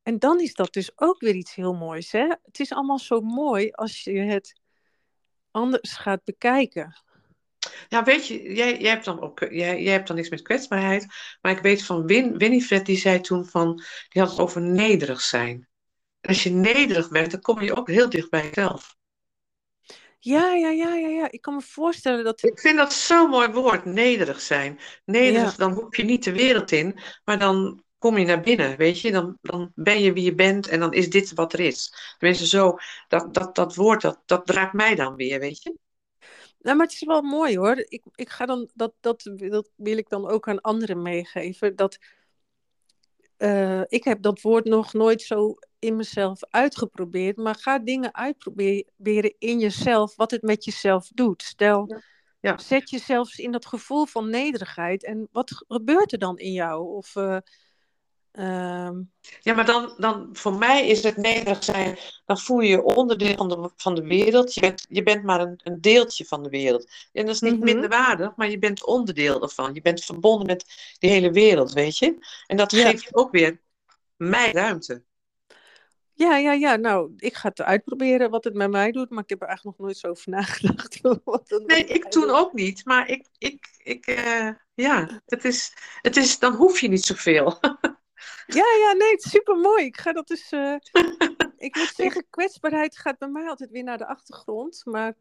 [0.03, 2.11] En dan is dat dus ook weer iets heel moois.
[2.11, 2.27] Hè?
[2.43, 4.59] Het is allemaal zo mooi als je het
[5.51, 7.03] anders gaat bekijken.
[7.87, 11.07] Ja, weet je, jij, jij, hebt dan ook, jij, jij hebt dan niks met kwetsbaarheid.
[11.41, 13.75] Maar ik weet van Win, Winifred, die zei toen van,
[14.09, 15.67] die had het over nederig zijn.
[16.21, 18.95] Als je nederig bent, dan kom je ook heel dicht bij jezelf.
[20.25, 21.31] Ja, ja, ja, ja, ja.
[21.31, 22.43] Ik kan me voorstellen dat.
[22.43, 24.79] Ik vind dat zo'n mooi woord, nederig zijn.
[25.05, 29.01] Nederig, dan hoef je niet de wereld in, maar dan kom je naar binnen, weet
[29.01, 29.11] je.
[29.11, 31.93] Dan, dan ben je wie je bent en dan is dit wat er is.
[32.17, 35.75] Tenminste, zo, dat, dat, dat woord, dat, dat draagt mij dan weer, weet je.
[36.59, 37.83] Nou, maar het is wel mooi hoor.
[37.87, 41.75] Ik, ik ga dan, dat, dat, dat wil ik dan ook aan anderen meegeven.
[41.75, 41.97] Dat,
[43.37, 47.37] uh, ik heb dat woord nog nooit zo in mezelf uitgeprobeerd.
[47.37, 51.43] Maar ga dingen uitproberen in jezelf, wat het met jezelf doet.
[51.43, 52.01] Stel, ja.
[52.39, 52.57] Ja.
[52.57, 55.03] zet jezelf in dat gevoel van nederigheid.
[55.03, 56.95] En wat gebeurt er dan in jou?
[56.95, 57.15] Of...
[57.15, 57.37] Uh,
[58.35, 59.01] Ehm,
[59.41, 63.35] ja, maar dan, dan voor mij is het nederig zijn, dan voel je je onderdeel
[63.35, 64.53] van de, van de wereld.
[64.53, 66.89] Je bent, je bent maar een, een deeltje van de wereld.
[67.11, 69.73] En dat is niet mm minder waardig, maar je bent onderdeel ervan.
[69.73, 70.65] Je bent verbonden met
[70.99, 72.17] die hele wereld, weet je.
[72.47, 73.61] En dat geeft ook weer
[74.15, 75.03] mij ruimte.
[76.17, 76.75] Ja, ja, ja.
[76.75, 79.77] Nou, ik ga het uitproberen wat het met mij doet, maar ik heb er eigenlijk
[79.77, 81.01] nog nooit zo over nagedacht.
[81.65, 86.39] nee, ik toen ook niet, maar ik, ik, ik uh, ja, het is, het is,
[86.39, 87.57] dan hoef je niet zoveel.
[88.47, 89.85] Ja, ja, nee, het is super mooi.
[89.85, 90.51] Ik ga dat dus.
[90.51, 90.75] Uh,
[91.57, 94.81] ik moet zeggen, kwetsbaarheid gaat bij mij altijd weer naar de achtergrond.
[94.85, 95.15] Maar.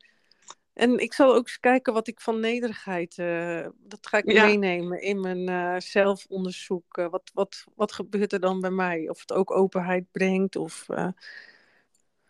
[0.74, 3.18] En ik zal ook eens kijken wat ik van nederigheid.
[3.18, 6.96] Uh, dat ga ik meenemen in mijn uh, zelfonderzoek.
[7.10, 9.08] wat, wat, wat gebeurt er dan bij mij?
[9.08, 10.86] Of het ook openheid brengt, of.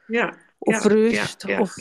[0.06, 0.36] ja.
[0.58, 1.44] Of rust.
[1.58, 1.78] of.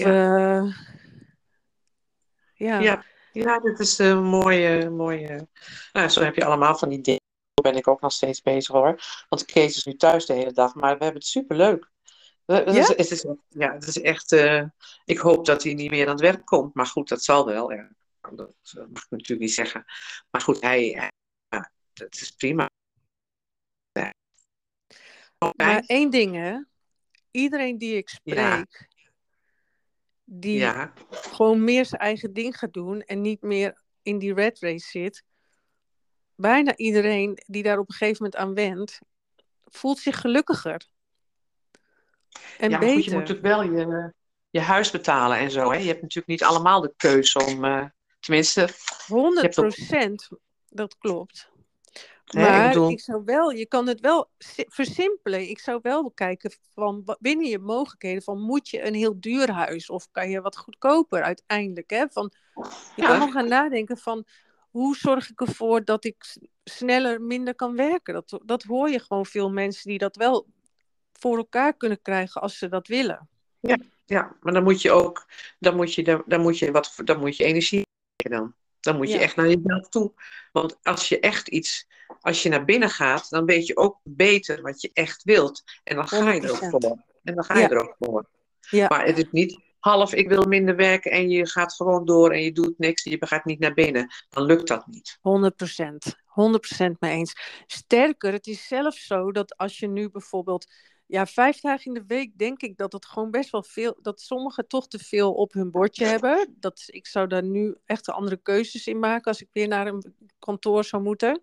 [2.53, 2.79] Ja.
[2.79, 3.03] ja.
[3.31, 5.47] Ja, dit is een mooie, mooie.
[5.93, 7.21] Nou, zo heb je allemaal van die dingen
[7.61, 8.99] ben ik ook nog steeds bezig hoor.
[9.29, 11.91] Want Kees is nu thuis de hele dag, maar we hebben het superleuk.
[12.45, 12.63] Ja?
[12.63, 14.31] Het, is, ja, het is echt.
[14.31, 14.63] Uh,
[15.05, 16.73] ik hoop dat hij niet meer aan het werk komt.
[16.73, 17.71] Maar goed, dat zal wel.
[17.71, 17.91] Ja.
[18.21, 19.85] Dat mag ik natuurlijk niet zeggen.
[20.29, 21.11] Maar goed, hij.
[21.49, 22.69] Ja, dat is prima.
[23.91, 24.13] Ja.
[25.55, 26.57] Maar één ding, hè?
[27.31, 28.87] Iedereen die ik spreek,
[30.23, 30.69] die
[31.09, 35.23] gewoon meer zijn eigen ding gaat doen en niet meer in die red race zit,
[36.35, 38.99] bijna iedereen die daar op een gegeven moment aan wendt,
[39.65, 40.91] voelt zich gelukkiger.
[42.57, 42.95] En ja, beter.
[42.95, 44.13] Goed, je moet natuurlijk wel je,
[44.49, 45.71] je huis betalen en zo.
[45.71, 45.77] Hè?
[45.77, 47.85] Je hebt natuurlijk niet allemaal de keuze om, uh,
[48.19, 48.69] tenminste...
[49.07, 50.29] 100 procent,
[50.69, 51.51] dat klopt.
[52.31, 54.29] Maar ik, ik, zou wel, je kan het wel
[54.67, 55.49] versimpelen.
[55.49, 59.89] Ik zou wel kijken van binnen je mogelijkheden van moet je een heel duur huis
[59.89, 61.89] of kan je wat goedkoper uiteindelijk.
[61.89, 62.05] Hè?
[62.09, 62.31] Van,
[62.95, 63.07] je ja.
[63.07, 64.25] kan nog gaan nadenken van
[64.69, 68.13] hoe zorg ik ervoor dat ik sneller, minder kan werken?
[68.13, 70.47] Dat, dat hoor je gewoon veel mensen die dat wel
[71.23, 73.29] voor elkaar kunnen krijgen als ze dat willen.
[73.59, 75.25] Ja, ja maar dan moet je ook,
[75.59, 77.81] dan moet je, dan moet je, wat, dan moet je energie
[78.15, 78.53] dan.
[78.79, 80.11] Dan moet je echt naar jezelf toe.
[80.51, 81.87] Want als je echt iets,
[82.21, 85.63] als je naar binnen gaat, dan weet je ook beter wat je echt wilt.
[85.83, 87.03] En dan ga je er ook voor.
[87.23, 88.29] En dan ga je er ook voor.
[88.59, 88.87] Ja.
[88.87, 92.41] Maar het is niet, half ik wil minder werken en je gaat gewoon door en
[92.41, 95.17] je doet niks en je gaat niet naar binnen, dan lukt dat niet.
[95.21, 96.15] 100 procent.
[96.33, 97.33] 100% mee eens.
[97.67, 100.73] Sterker, het is zelfs zo dat als je nu bijvoorbeeld,
[101.13, 104.21] ja, vijf dagen in de week denk ik dat het gewoon best wel veel, dat
[104.21, 106.55] sommigen toch te veel op hun bordje hebben.
[106.59, 110.15] Dat, ik zou daar nu echt andere keuzes in maken als ik weer naar een
[110.39, 111.41] kantoor zou moeten.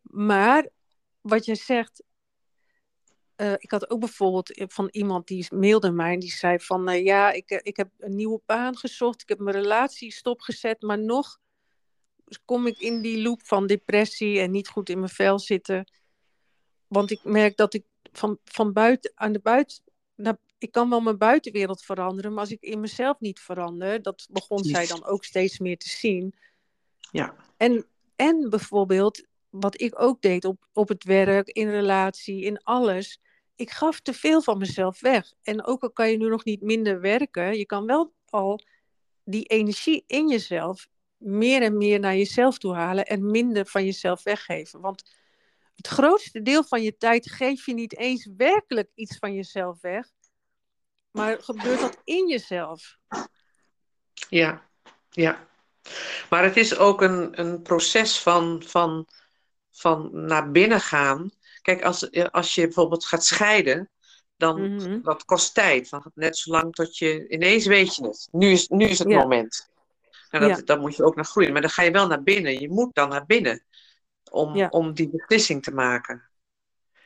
[0.00, 0.68] Maar
[1.20, 2.02] wat je zegt,
[3.36, 7.04] uh, ik had ook bijvoorbeeld van iemand die mailde mij en die zei van uh,
[7.04, 10.98] ja, ik, eh, ik heb een nieuwe baan gezocht, ik heb mijn relatie stopgezet, maar
[10.98, 11.38] nog
[12.44, 15.90] kom ik in die loop van depressie en niet goed in mijn vel zitten.
[16.86, 19.82] Want ik merk dat ik van, van buiten aan de buiten,
[20.14, 24.26] nou, ik kan wel mijn buitenwereld veranderen, maar als ik in mezelf niet verander, dat
[24.30, 26.34] begon zij dan ook steeds meer te zien.
[27.10, 27.34] Ja.
[27.56, 33.20] En, en bijvoorbeeld, wat ik ook deed op, op het werk, in relatie, in alles.
[33.54, 35.32] Ik gaf te veel van mezelf weg.
[35.42, 38.60] En ook al kan je nu nog niet minder werken, je kan wel al
[39.24, 44.22] die energie in jezelf meer en meer naar jezelf toe halen en minder van jezelf
[44.22, 44.80] weggeven.
[44.80, 45.14] Want
[45.82, 50.06] het grootste deel van je tijd geef je niet eens werkelijk iets van jezelf weg.
[51.10, 52.96] Maar gebeurt dat in jezelf?
[54.28, 54.68] Ja,
[55.10, 55.46] ja.
[56.30, 59.08] Maar het is ook een, een proces van, van,
[59.70, 61.30] van naar binnen gaan.
[61.62, 63.90] Kijk, als, als je bijvoorbeeld gaat scheiden,
[64.36, 65.02] dan Mhm.
[65.02, 65.90] dat kost tijd.
[66.14, 68.28] Net zolang tot je ineens weet je het.
[68.30, 69.18] Nu is, nu is het Ja.
[69.18, 69.70] moment.
[70.30, 70.64] En dat, Ja.
[70.64, 71.52] dan moet je ook naar groeien.
[71.52, 72.60] Maar dan ga je wel naar binnen.
[72.60, 73.64] Je moet dan naar binnen
[74.32, 74.68] om, Ja.
[74.68, 76.30] om die beslissing te maken.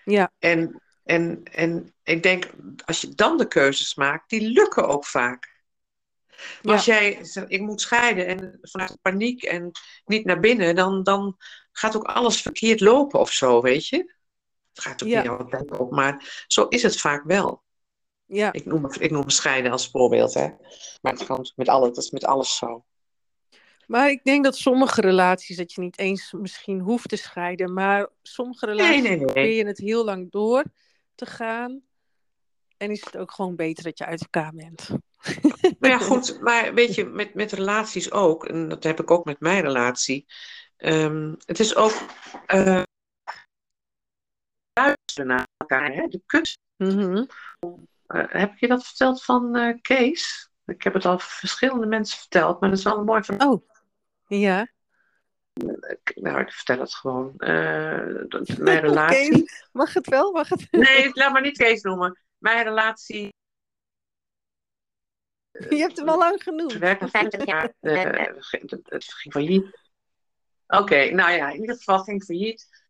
[0.05, 2.51] Ja, En, en, en ik denk,
[2.85, 5.55] als je dan de keuzes maakt, die lukken ook vaak.
[6.37, 6.73] Maar Ja.
[6.73, 9.71] als jij zegt, ik moet scheiden en vanuit paniek en
[10.05, 11.37] niet naar binnen, dan, dan
[11.73, 13.97] gaat ook alles verkeerd lopen of zo, weet je?
[14.73, 15.21] Het gaat ook Ja.
[15.21, 17.65] niet altijd op, maar zo is het vaak wel.
[18.25, 18.53] ja.
[18.53, 20.49] Ik noem, ik noem scheiden als voorbeeld, hè.
[21.01, 22.85] Maar het kan met alles, dat is met alles zo.
[23.87, 28.09] Maar ik denk dat sommige relaties, dat je niet eens misschien hoeft te scheiden, maar
[28.23, 29.25] sommige relaties Nee, nee, nee.
[29.25, 30.65] probeer je het heel lang door
[31.15, 31.83] te gaan.
[32.77, 34.89] En is het ook gewoon beter dat je uit elkaar bent.
[35.79, 39.25] Maar ja, goed, maar weet je, met, met relaties ook, en dat heb ik ook
[39.25, 40.27] met mijn relatie.
[40.77, 41.93] ehm, het is ook
[42.47, 42.83] eh,
[44.73, 46.07] luisteren naar elkaar, hè?
[46.07, 46.59] De kunst.
[46.77, 47.25] Mhm.
[48.07, 50.51] Eh, heb ik je dat verteld van eh, Kees?
[50.67, 53.53] Ik heb het al verschillende mensen verteld, maar dat is wel een mooi verhaal.
[53.53, 53.69] Oh,
[54.27, 54.69] ja.
[56.15, 57.35] Nou, ik vertel het gewoon.
[57.37, 57.49] Eh,
[58.59, 59.31] mijn relatie.
[59.31, 60.33] Kees, mag het wel?
[60.33, 60.67] Mag het?
[60.71, 62.21] Nee, laat maar niet Kees noemen.
[62.39, 63.35] Mijn relatie.
[65.51, 66.73] Je hebt hem al lang genoemd.
[66.73, 67.75] verwerkt na 25 jaar.
[67.81, 68.35] eh,
[68.83, 69.81] het, ging failliet.
[70.67, 72.85] Oké, nou ja, in ieder geval ging failliet.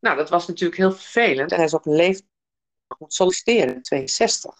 [0.00, 1.50] Nou, dat was natuurlijk heel vervelend.
[1.50, 2.30] En hij is op een leeftijd
[2.98, 4.54] moet solliciteren, 62.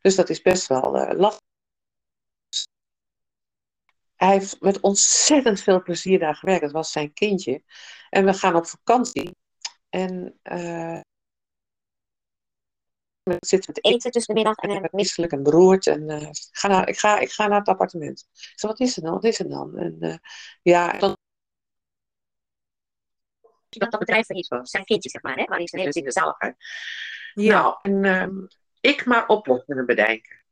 [0.00, 1.43] Dus dat is best wel eh, lastig.
[4.16, 6.62] Hij heeft met ontzettend veel plezier daar gewerkt.
[6.62, 7.62] Dat was zijn kindje.
[8.10, 9.36] En we gaan op vakantie.
[9.88, 11.00] En eh
[13.22, 14.56] we zitten te eten tussen de middag.
[14.56, 15.86] En hij werd misselijk en beroerd.
[15.86, 18.28] En eh, ik, ga naar, ik, ga, ik ga naar het appartement.
[18.32, 19.12] Ik zei, wat is er dan?
[19.12, 19.76] Wat is er dan?
[19.76, 20.16] En eh,
[20.62, 21.16] ja, dan
[23.68, 24.70] dat dat bedrijf failliet was.
[24.70, 25.44] Zijn kindje, zeg maar, hè?
[25.44, 26.56] Waar hij zijn hele zin zelf uit.
[27.34, 27.60] Ja.
[27.60, 28.46] Nou, en ehm,
[28.80, 30.43] ik maar oplossingen bedenken.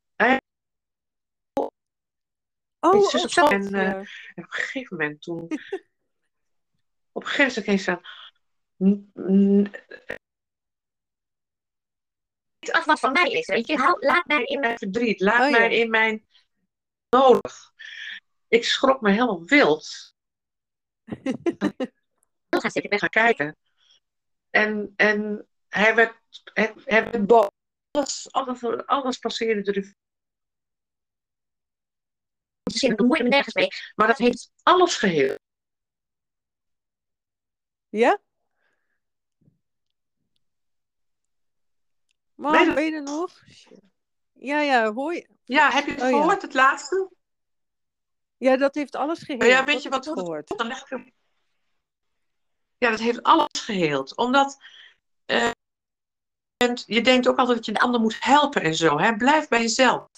[2.83, 3.89] Oh, oh, zo- en, eh.
[3.91, 4.01] En
[4.35, 5.43] op een gegeven moment toen...
[7.13, 8.01] op een gegeven moment ging ze
[12.59, 13.77] Niet af wat van mij is, weet je.
[13.77, 15.21] Hou, laat mij in mijn verdriet.
[15.21, 15.59] Laat Oh, ja.
[15.59, 16.27] mij in mijn
[17.09, 17.73] nodig.
[18.49, 20.15] Ik schrok me helemaal wild.
[22.73, 23.57] Ik ben gaan kijken.
[24.51, 26.15] En, en hij werd,
[26.45, 27.49] hij, hij werd boos.
[27.91, 29.95] Alles, alles, alles passeerde de
[32.81, 33.69] Ik me nergens mee.
[33.95, 35.39] Maar dat heeft alles geheel.
[37.89, 38.19] ja?
[42.35, 43.41] Maar ben je er nog?
[44.33, 45.29] Ja, ja, hoor je?
[45.45, 46.17] Ja, heb je het Oh, ja.
[46.17, 47.11] gehoord, het laatste?
[48.37, 49.45] Ja, dat heeft alles geheeld.
[49.51, 50.59] ja, weet Dat je wat- wat- gehoord?
[50.59, 51.13] Dan leg ik hem.
[52.79, 54.17] Ja, dat heeft alles geheeld.
[54.17, 54.57] Omdat
[55.27, 55.51] eh,
[56.87, 58.99] je denkt ook altijd dat je de ander moet helpen en zo.
[58.99, 59.17] Hè?
[59.17, 60.09] Blijf bij jezelf.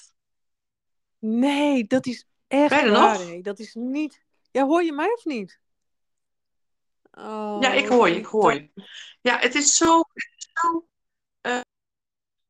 [1.19, 2.27] Nee, dat is
[2.63, 3.19] echt waar.
[3.27, 3.41] nog?
[3.41, 4.23] Dat is niet...
[4.51, 5.61] Ja, hoor je mij of niet?
[7.13, 8.71] Oh, ja, ik hoor je, ik hoor je.
[9.21, 9.99] Ja, het is zo.
[9.99, 10.87] Het, is zo,
[11.41, 11.53] eh,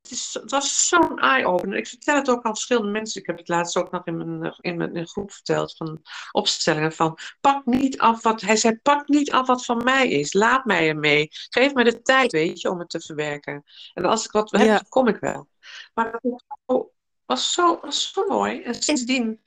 [0.01, 1.79] het, is, het was zo'n eye-opener.
[1.79, 3.21] Ik vertel het ook aan verschillende mensen.
[3.21, 6.93] Ik heb het laatst ook nog in mijn, in mijn in groep verteld van opstellingen
[6.93, 10.33] van pak niet af wat hij zei, pak niet af wat van mij is.
[10.33, 11.29] Laat mij ermee.
[11.31, 13.65] Geef me de tijd, weet je, om het te verwerken.
[13.95, 14.75] En als ik wat heb, Ja.
[14.75, 15.49] dan kom ik wel.
[15.95, 16.93] Maar dat zo-
[17.27, 18.63] was zo, was zo mooi.
[18.63, 19.43] En sindsdien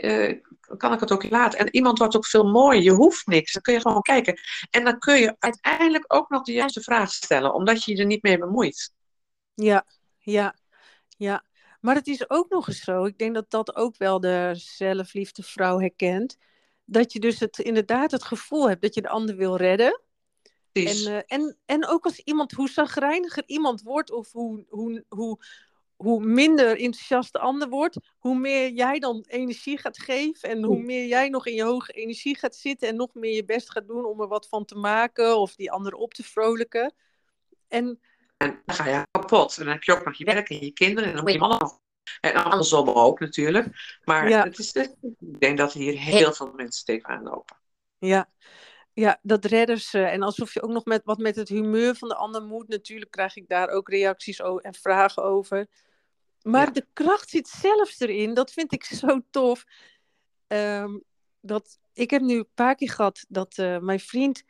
[0.00, 0.40] eh,
[0.76, 1.58] kan ik het ook laten.
[1.58, 2.82] En iemand wordt ook veel mooier.
[2.82, 3.52] Je hoeft niks.
[3.52, 4.40] Dan kun je gewoon kijken.
[4.70, 8.06] En dan kun je uiteindelijk ook nog de juiste vraag stellen, omdat je je er
[8.06, 8.92] niet mee bemoeit.
[9.54, 9.86] Ja,
[10.18, 10.54] ja,
[11.16, 11.44] ja.
[11.80, 15.42] Maar het is ook nog eens zo, ik denk dat dat ook wel de zelfliefde
[15.42, 16.36] vrouw herkent,
[16.84, 20.00] dat je dus het, inderdaad het gevoel hebt dat je de ander wil redden.
[20.72, 25.38] En, eh, en, en ook als iemand, hoe zagrijniger iemand wordt, of hoe, hoe, hoe,
[26.00, 30.82] hoe minder enthousiast de ander wordt, hoe meer jij dan energie gaat geven en hoe
[30.82, 33.86] meer jij nog in je hoge energie gaat zitten en nog meer je best gaat
[33.86, 36.94] doen om er wat van te maken of die ander op te vrolijken.
[37.68, 38.00] En
[38.36, 39.58] En dan ga je kapot.
[39.58, 41.08] En dan heb je ook nog je werk en je kinderen.
[41.08, 41.80] En dan moet je allemaal.
[42.20, 43.98] En andersom ook natuurlijk.
[44.04, 44.44] Maar Ja.
[44.44, 47.56] het is, ik denk dat hier heel veel mensen tegenaan lopen.
[47.98, 48.30] Ja,
[48.92, 49.94] ja dat redders.
[49.94, 52.68] eh, en alsof je ook nog met wat met het humeur van de ander moet.
[52.68, 55.66] Natuurlijk krijg ik daar ook reacties en vragen over.
[56.42, 56.72] Maar Ja.
[56.72, 58.34] de kracht zit zelfs erin.
[58.34, 59.64] Dat vind ik zo tof.
[60.46, 60.98] Ehm,
[61.40, 64.42] dat ik heb nu een paar keer gehad dat eh, mijn vriend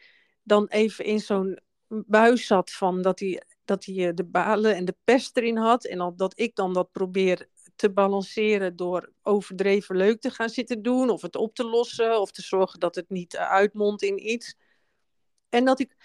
[0.43, 4.84] dan even in zo'n buis zat van dat hij, dat hij eh, de balen en
[4.84, 5.84] de pest erin had.
[5.84, 10.82] En al dat ik dan dat probeer te balanceren door overdreven leuk te gaan zitten
[10.82, 11.11] doen.
[11.11, 12.20] Of het op te lossen.
[12.20, 14.57] Of te zorgen dat het niet eh, uitmondt in iets.
[15.49, 15.97] En dat ik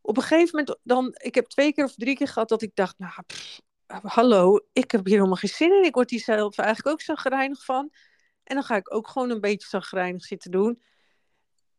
[0.00, 1.14] op een gegeven moment dan...
[1.22, 2.98] Ik heb twee keer of drie keer gehad dat ik dacht...
[2.98, 3.60] Nou, pff,
[4.02, 5.84] hallo, ik heb hier helemaal geen zin in.
[5.84, 7.90] Ik word hier zelf eigenlijk ook zo gereinigd van.
[8.44, 10.82] En dan ga ik ook gewoon een beetje zagrijnig zitten doen.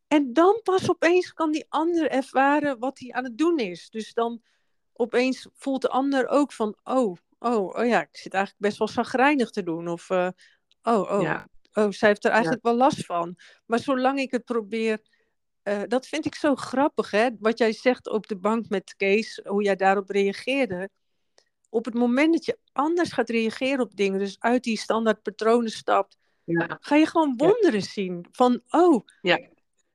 [0.07, 3.89] En dan pas opeens kan die ander ervaren wat hij aan het doen is.
[3.89, 4.41] Dus dan
[4.93, 8.87] opeens voelt de ander ook van, oh, oh, oh ja, ik zit eigenlijk best wel
[8.87, 9.87] zagrijnig te doen.
[9.87, 10.29] Of, uh,
[10.83, 11.47] oh, oh, Ja.
[11.73, 13.35] oh, zij heeft er eigenlijk wel last van.
[13.65, 15.01] Maar zolang ik het probeer,
[15.61, 17.29] eh, dat vind ik zo grappig, hè?
[17.39, 20.89] Wat jij zegt op de bank met Kees, hoe jij daarop reageerde.
[21.73, 25.71] Op het moment dat je anders gaat reageren op dingen, dus uit die standaard patronen
[25.71, 26.77] stapt, Ja.
[26.81, 27.45] ga je gewoon Ja.
[27.47, 28.25] wonderen zien.
[28.31, 29.39] Van, oh, Ja.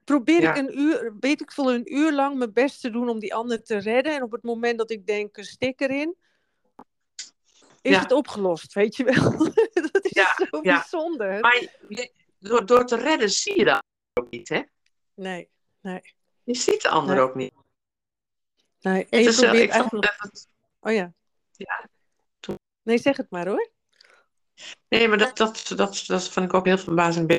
[0.05, 3.19] probeer ik een uur, weet ik veel, een uur lang mijn best te doen om
[3.19, 4.15] die ander te redden.
[4.15, 6.15] En op het moment dat ik denk, een stik erin,
[7.83, 9.33] is het opgelost, weet je wel.
[9.93, 11.41] dat is zo bijzonder.
[11.41, 14.63] Maar je- door, door te redden zie je dat ook niet, hè?
[15.15, 15.49] Nee,
[15.81, 16.01] nee,
[16.45, 17.25] Je ziet de ander Nee.
[17.25, 17.53] ook niet.
[18.81, 19.07] nee.
[19.11, 19.91] En je probeert nog...
[20.17, 20.49] het-
[20.81, 21.13] Oh ja.
[21.59, 21.89] Ja,
[22.41, 23.71] toen- Nee, zeg het maar hoor.
[24.89, 27.37] nee, maar dat, dat, dat, dat vond ik ook heel verbazend.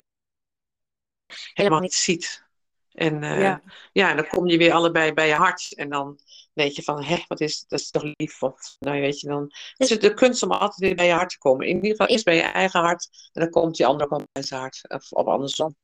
[1.54, 2.48] Helemaal niet ziet.
[2.92, 3.62] En eh, Ja.
[3.92, 4.10] ja.
[4.10, 5.76] en dan kom je weer allebei bij je hart.
[5.76, 6.20] En dan
[6.54, 8.44] denk je van, hé, wat is, dat is toch lief.
[8.44, 9.42] Of, nou weet je, dan
[9.78, 11.68] het is de kunst om altijd weer bij je hart te komen.
[11.68, 13.30] In ieder geval eerst bij je eigen hart.
[13.32, 14.90] En dan komt die ander ook bij zijn hart.
[14.90, 15.76] Of, of andersom.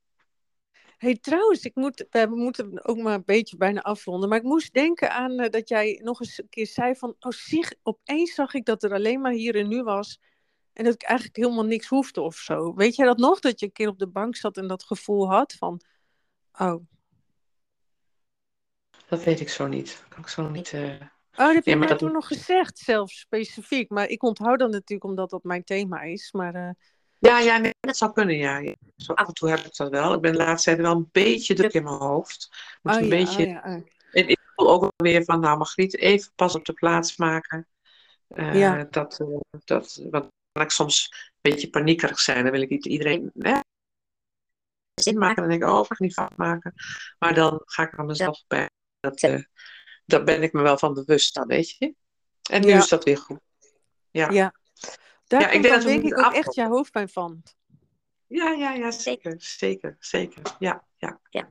[0.98, 4.30] Hey, trouwens, ik moet, we moeten ook maar een beetje bijna afronden.
[4.30, 7.16] Maar ik moest denken aan eh, dat jij nog eens een keer zei van...
[7.20, 10.20] Oh, zie, opeens zag ik dat er alleen maar hier en nu was.
[10.74, 12.74] En dat ik eigenlijk helemaal niks hoefde of zo.
[12.74, 13.40] Weet jij dat nog?
[13.40, 15.82] Dat je een keer op de bank zat en dat gevoel had van...
[16.60, 16.84] Oh,
[19.08, 20.06] Dat weet ik zo niet.
[20.10, 20.74] Kan ik zo niet...
[20.74, 21.02] eh,
[21.38, 23.90] Oh, dat heb je maar dat- toen nog gezegd, zelfs specifiek.
[23.90, 26.32] Maar ik onthoud dat natuurlijk omdat dat mijn thema is.
[26.32, 26.70] Maar eh,
[27.26, 28.76] Ja, ja, nee, dat zou kunnen, ja.
[28.98, 30.14] Zo af en toe heb ik dat wel.
[30.14, 32.50] Ik ben de laatste tijd wel een beetje druk in mijn hoofd.
[32.82, 33.44] Moet oh, een ja, beetje...
[33.46, 33.84] oh, ja, oh.
[34.12, 37.68] En ik voel ook weer van, nou Margriet, even pas op de plaats maken.
[38.28, 38.84] Eh, Ja.
[38.90, 42.44] dat, eh, dat, want kan ik soms een beetje paniekerig zijn.
[42.44, 43.60] Dan wil ik niet iedereen hè,
[44.94, 45.42] zin maken.
[45.42, 46.74] Dan denk ik, oh, ik ga niet fout maken.
[47.20, 48.70] Maar dan ga ik er mezelf bij.
[49.00, 49.44] Dat, eh,
[50.06, 51.96] daar ben ik me wel van bewust dan, weet je.
[52.50, 52.78] En nu Ja.
[52.78, 53.40] is dat weer goed.
[54.12, 54.54] Ja, Ja.
[55.28, 57.44] Daar Ja, ik denk dat denk ik ook echt jouw hoofdpijn van.
[58.28, 60.42] ja, ja, zeker, zeker, zeker.
[60.60, 61.50] Ja, ja, ja.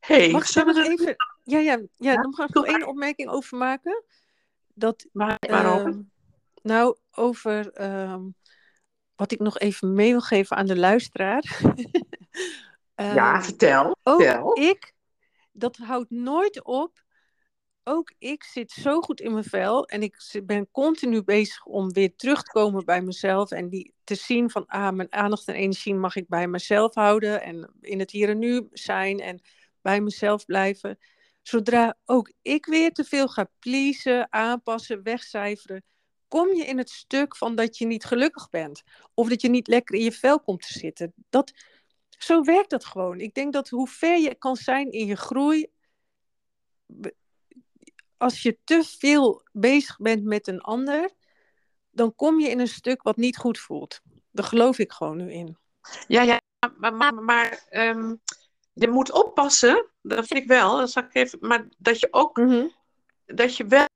[0.00, 1.16] Hey, Mag ik nog we even...
[1.44, 4.04] Ja, ja, ja, Ja, dan mag ik nog één opmerking over maken.
[4.74, 5.86] Dat, maar, waarover?
[5.90, 6.00] ehm,
[6.62, 8.22] nou, over ehm,
[9.16, 11.44] wat ik nog even mee wil geven aan de luisteraar.
[12.94, 13.96] ja, Ehm, vertel.
[14.02, 14.58] ook vertel.
[14.60, 14.92] ik,
[15.52, 17.02] dat houdt nooit op.
[17.92, 22.16] Ook ik zit zo goed in mijn vel en ik ben continu bezig om weer
[22.16, 25.94] terug te komen bij mezelf en die te zien van, ah, mijn aandacht en energie
[25.94, 29.40] mag ik bij mezelf houden en in het hier en nu zijn en
[29.80, 30.98] bij mezelf blijven.
[31.42, 35.84] Zodra ook ik weer te veel ga pleasen, aanpassen, wegcijferen,
[36.28, 38.82] kom je in het stuk van dat je niet gelukkig bent
[39.14, 41.12] of dat je niet lekker in je vel komt te zitten.
[41.30, 41.52] Dat,
[42.08, 43.20] zo werkt dat gewoon.
[43.20, 45.70] Ik denk dat hoe ver je kan zijn in je groei,
[48.20, 51.10] als je te veel bezig bent met een ander,
[51.90, 54.00] dan kom je in een stuk wat niet goed voelt.
[54.30, 55.56] Daar geloof ik gewoon nu in.
[56.06, 56.40] Ja, ja,
[56.76, 58.14] maar, maar, maar ehm,
[58.72, 62.40] je moet oppassen, dat vind ik wel, dat zal ik even, maar dat je ook,
[63.26, 63.88] dat je wel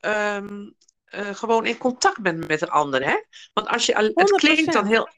[0.00, 0.70] ehm,
[1.04, 3.22] eh, gewoon in contact bent met de ander, hè?
[3.52, 4.88] Want als je, het klinkt dan 100%.
[4.88, 5.08] heel,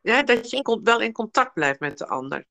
[0.00, 2.44] ja, dat je wel in contact blijft met de ander.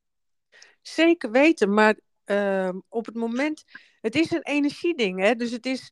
[0.81, 3.63] Zeker weten, maar ehm, op het moment,
[4.01, 5.35] het is een energieding, hè?
[5.35, 5.91] Dus het is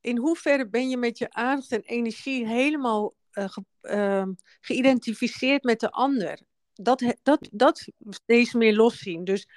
[0.00, 5.80] in hoeverre ben je met je aandacht en energie helemaal eh, ge- ehm, geïdentificeerd met
[5.80, 6.40] de ander.
[6.74, 9.24] Dat, dat, dat steeds meer loszien.
[9.24, 9.48] Dus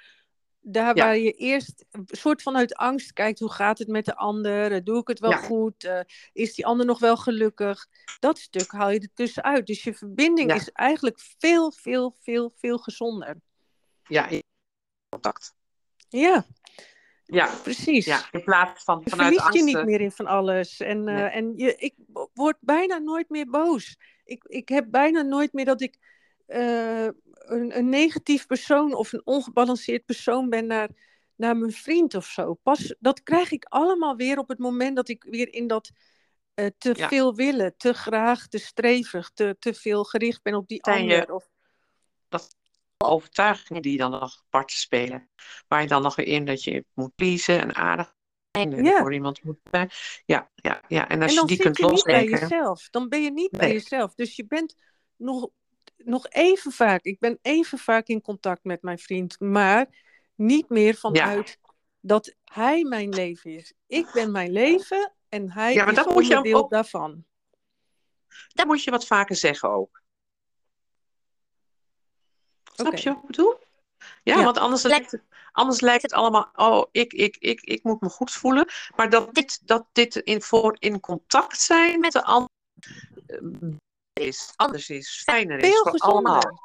[0.60, 1.04] daar Ja.
[1.04, 4.72] waar je eerst een soort van uit angst kijkt, hoe gaat het met de ander?
[4.72, 5.36] Eh, Doe ik het wel Ja.
[5.36, 5.84] goed?
[5.84, 6.00] Eh,
[6.32, 7.86] is die ander nog wel gelukkig?
[8.18, 9.66] Dat stuk haal je er tussenuit.
[9.66, 10.56] Dus je verbinding Ja.
[10.56, 13.36] is eigenlijk veel, veel, veel, veel gezonder.
[14.08, 14.28] Ja,
[15.08, 15.54] contact.
[16.08, 16.46] Ja,
[17.26, 18.04] Ja, precies.
[18.04, 20.80] ja, in plaats van Je vanuit je niet meer in van alles.
[20.80, 21.94] En, eh, en je, ik
[22.34, 23.96] word bijna nooit meer boos.
[24.24, 25.98] Ik, ik heb bijna nooit meer dat ik
[26.46, 30.88] eh, een, een negatief persoon of een ongebalanceerd persoon ben naar,
[31.36, 32.54] naar mijn vriend of zo.
[32.54, 35.90] Pas, dat krijg ik allemaal weer op het moment dat ik weer in dat
[36.54, 37.08] eh, te Ja.
[37.08, 41.12] veel willen, te graag, te streverig, te, te veel gericht ben op die Zijn je-
[41.20, 41.34] ander.
[41.34, 41.48] Of,
[43.08, 45.28] overtuigingen die dan nog parten spelen.
[45.68, 48.14] Waar je dan nog weer in dat je moet pleasen en aardig
[48.50, 48.98] zijn en Ja.
[48.98, 49.90] voor iemand moet zijn.
[50.26, 51.08] Ja, ja, ja.
[51.08, 52.88] En als en dan je die kunt je niet bij jezelf.
[52.90, 54.14] Dan ben je niet bij jezelf.
[54.14, 54.74] Dus je bent
[55.16, 55.48] nog,
[55.96, 59.86] nog even vaak, ik ben even vaak in contact met mijn vriend, maar
[60.34, 61.58] niet meer vanuit
[62.00, 63.72] dat hij mijn leven is.
[63.86, 67.24] Ik ben mijn leven en hij Ja, maar is dat moet je onderdeel ook- daarvan.
[68.48, 70.02] Dat moet je wat vaker zeggen ook.
[72.74, 72.96] Snap Oké.
[73.02, 73.54] je wat ik bedoel?
[74.22, 74.44] Ja, Ja.
[74.44, 75.22] want anders lijkt, het,
[75.52, 78.68] anders lijkt het allemaal, oh, ik, ik, ik, ik moet me goed voelen.
[78.96, 82.50] Maar dat dit, dat dit in, voor in contact zijn met de ander
[84.12, 86.62] is, anders is, fijner is voor allemaal.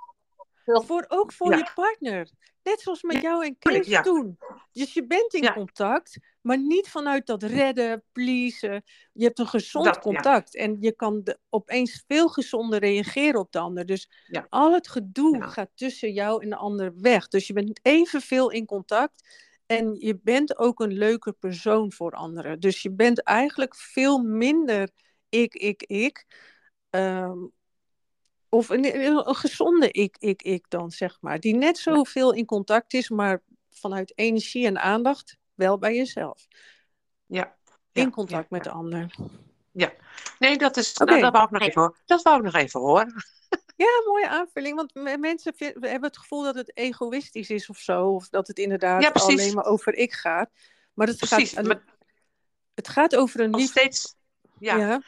[0.65, 1.57] Voor, ook voor Ja.
[1.57, 2.29] je partner.
[2.63, 4.01] Net zoals met jou en Kees ja.
[4.01, 4.37] toen.
[4.71, 5.53] Dus je bent in Ja.
[5.53, 8.83] contact, maar niet vanuit dat redden, pleasen.
[9.13, 10.55] Je hebt een gezond Dat, contact.
[10.55, 13.85] En je kan de, opeens veel gezonder reageren op de ander.
[13.85, 14.09] Dus
[14.49, 17.27] al het gedoe gaat tussen jou en de ander weg.
[17.27, 19.47] Dus je bent evenveel in contact.
[19.65, 22.59] En je bent ook een leuke persoon voor anderen.
[22.59, 24.89] Dus je bent eigenlijk veel minder
[25.29, 26.25] ik, ik, ik.
[26.89, 27.37] Ehm,
[28.49, 31.39] of een, een, gezonde ik, ik, ik dan, zeg maar.
[31.39, 36.47] Die net zoveel in contact is, maar vanuit energie en aandacht wel bij jezelf.
[37.25, 37.57] Ja.
[37.91, 38.71] In Ja, contact ja, met ja.
[38.71, 39.15] de ander.
[40.39, 41.95] Nee, dat is, nou, dat wou ik nog even horen.
[42.05, 43.13] Dat wou ik nog even horen.
[43.75, 44.75] Ja, mooie aanvulling.
[44.75, 48.07] Want me- mensen hebben het gevoel dat het egoïstisch is of zo.
[48.07, 50.49] Of dat het inderdaad Ja, alleen maar over ik gaat.
[50.93, 51.53] Maar het, Precies.
[51.53, 51.83] gaat, Maar
[52.73, 53.69] het gaat over een nog lief...
[53.69, 54.15] steeds,
[54.59, 55.01] ja, Ja,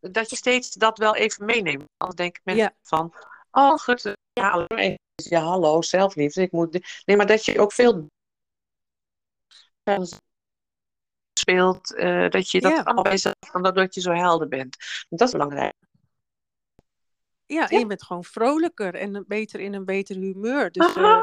[0.00, 1.84] dat je steeds dat wel even meeneemt.
[1.96, 2.74] Anders denken mensen Ja.
[2.82, 3.14] van,
[3.50, 4.66] oh goed, ja, hallo,
[5.14, 6.42] ja, hallo, zelfliefde.
[6.42, 8.06] Ik moet, nee, maar dat je ook veel
[11.38, 12.82] speelt, eh, dat je dat Ja.
[12.82, 14.76] allemaal bij jezelf kan, doordat je zo helder bent.
[15.08, 15.74] Dat is belangrijk.
[17.46, 20.70] ja, en je bent gewoon vrolijker en beter in een beter humeur.
[20.72, 21.20] Dus, eh.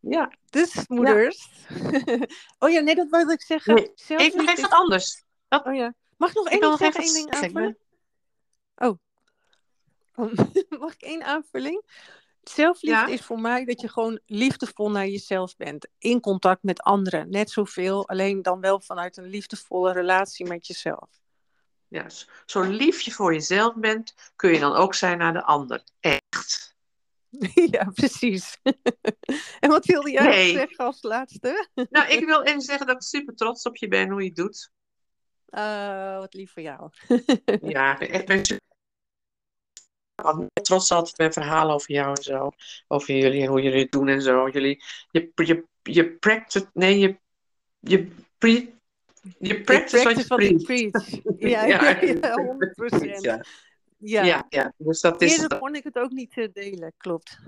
[0.00, 1.48] Ja, dus moeders.
[2.58, 3.74] oh ja, nee, dat wilde ik zeggen.
[3.74, 5.24] Nee, even is- wat anders.
[5.48, 5.94] Oh ja.
[6.16, 7.02] Mag ik nog één ding nog zeggen?
[7.02, 7.78] even Één ding aanvullen?
[8.76, 8.98] Oh.
[10.80, 11.82] Mag ik één aanvulling?
[12.42, 13.06] Zelfliefde Ja.
[13.06, 15.88] is voor mij dat je gewoon liefdevol naar jezelf bent.
[15.98, 17.30] In contact met anderen.
[17.30, 21.08] Net zoveel, alleen dan wel vanuit een liefdevolle relatie met jezelf.
[21.88, 25.42] Ja, z- zo lief je voor jezelf bent, kun je dan ook zijn naar de
[25.44, 25.82] ander.
[26.00, 26.74] Echt.
[27.70, 28.56] ja, precies.
[29.60, 30.52] en wat wilde jij Nee.
[30.52, 31.68] zeggen als laatste?
[31.90, 34.36] Nou, ik wil even zeggen dat ik super trots op je ben, hoe je het
[34.36, 34.70] doet.
[35.46, 36.90] Eh, wat lief voor jou.
[37.74, 38.64] Ja, echt ben super
[40.62, 42.50] trots altijd met verhalen over jou en zo.
[42.88, 44.48] Over jullie, hoe jullie het doen en zo.
[44.48, 47.16] Jullie, je, je, je practice, nee, je,
[47.80, 48.72] je, pre,
[49.38, 50.90] je practice, wat je wat ik preach.
[50.90, 51.20] preach.
[51.38, 52.56] Ja, ja, ja,
[53.16, 53.20] 100%.
[53.20, 53.44] Ja.
[53.98, 54.24] Ja.
[54.24, 55.38] Ja, ja, dus dat is...
[55.38, 57.38] Eerder kon ik het ook niet eh, delen, klopt.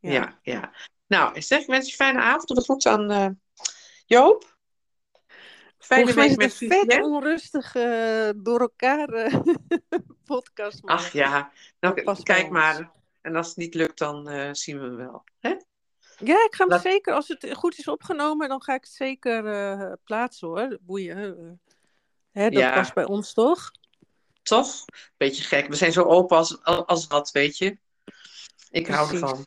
[0.00, 0.72] Ja, ja.
[1.06, 2.48] Nou, ik zeg, ik wens je een fijne avond.
[2.48, 3.28] Doe het goed aan eh,
[4.06, 4.51] Joop.
[5.82, 7.16] Fijne Volgens mij week is het met een vet Vivienne.
[7.16, 9.40] onrustig eh, door elkaar eh,
[10.24, 10.82] podcast.
[10.82, 12.90] maar Ach ja, nou, kijk maar.
[13.20, 15.24] En als het niet lukt, dan eh, zien we hem wel.
[15.40, 15.48] Hè?
[16.18, 18.92] Ja, ik ga hem Laat- zeker, als het goed is opgenomen, dan ga ik het
[18.92, 20.78] zeker plaatsen hoor.
[20.80, 21.60] Boeien.
[22.30, 22.74] Hè, dat Ja.
[22.74, 23.70] past bij ons toch?
[24.42, 24.84] Toch?
[25.16, 25.68] Beetje gek.
[25.68, 27.78] We zijn zo open als, als wat, weet je.
[28.70, 29.46] Ik hou ervan.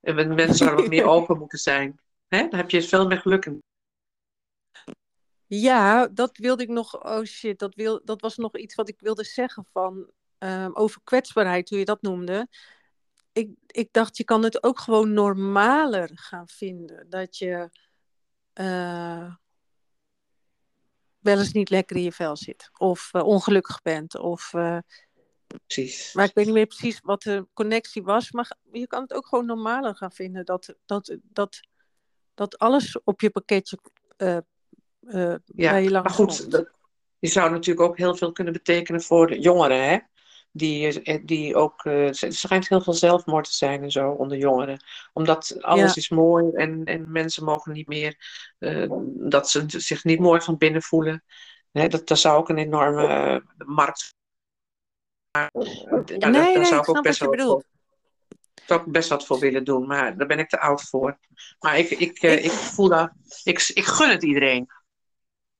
[0.00, 2.00] En mensen zouden wat meer open moeten zijn.
[2.28, 2.48] Hè?
[2.48, 3.62] Dan heb je veel meer geluk in.
[5.52, 7.04] Ja, dat wilde ik nog.
[7.04, 11.00] Oh shit, dat, wil, dat was nog iets wat ik wilde zeggen van ehm, over
[11.04, 12.48] kwetsbaarheid, hoe je dat noemde.
[13.32, 17.08] Ik, ik dacht, je kan het ook gewoon normaler gaan vinden.
[17.08, 17.70] Dat je
[18.52, 19.34] eh,
[21.18, 22.70] wel eens niet lekker in je vel zit.
[22.78, 24.18] Of eh, ongelukkig bent.
[24.18, 24.78] Of, eh,
[25.66, 26.12] Precies.
[26.12, 28.30] maar ik weet niet meer precies wat de connectie was.
[28.30, 30.44] Maar je kan het ook gewoon normaler gaan vinden.
[30.44, 31.60] Dat, dat, dat,
[32.34, 33.78] dat alles op je pakketje
[35.06, 36.70] eh Ja, bij je maar goed, dat,
[37.18, 39.98] je zou natuurlijk ook heel veel kunnen betekenen voor de jongeren, hè?
[40.52, 44.38] Die, eh, die ook, eh, er schijnt heel veel zelfmoord te zijn en zo onder
[44.38, 44.84] jongeren.
[45.12, 46.00] Omdat alles Ja.
[46.00, 48.16] is mooi en, en mensen mogen niet meer,
[48.58, 48.86] eh,
[49.16, 51.24] dat ze zich niet mooi van binnen voelen.
[51.72, 54.14] Hè, dat, dat zou ook een enorme eh, markt
[55.30, 57.62] maar, eh, nee, daar, nee, daar zou ik ook best wel
[58.66, 61.18] zou ik best wat voor willen doen, maar daar ben ik te oud voor.
[61.58, 63.10] Maar ik, ik, eh, Ik- ik voel dat,
[63.42, 64.68] ik, ik gun het iedereen.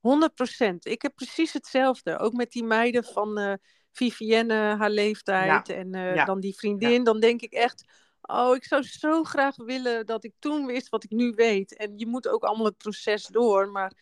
[0.01, 0.86] 100 procent.
[0.86, 2.18] Ik heb precies hetzelfde.
[2.18, 3.53] Ook met die meiden van eh,
[3.92, 5.68] Vivienne, haar leeftijd.
[5.68, 7.05] En eh, ja, dan die vriendin.
[7.05, 7.84] Dan denk ik echt.
[8.22, 11.76] Oh, ik zou zo graag willen dat ik toen wist wat ik nu weet.
[11.76, 13.68] En je moet ook allemaal het proces door.
[13.68, 13.92] Maar,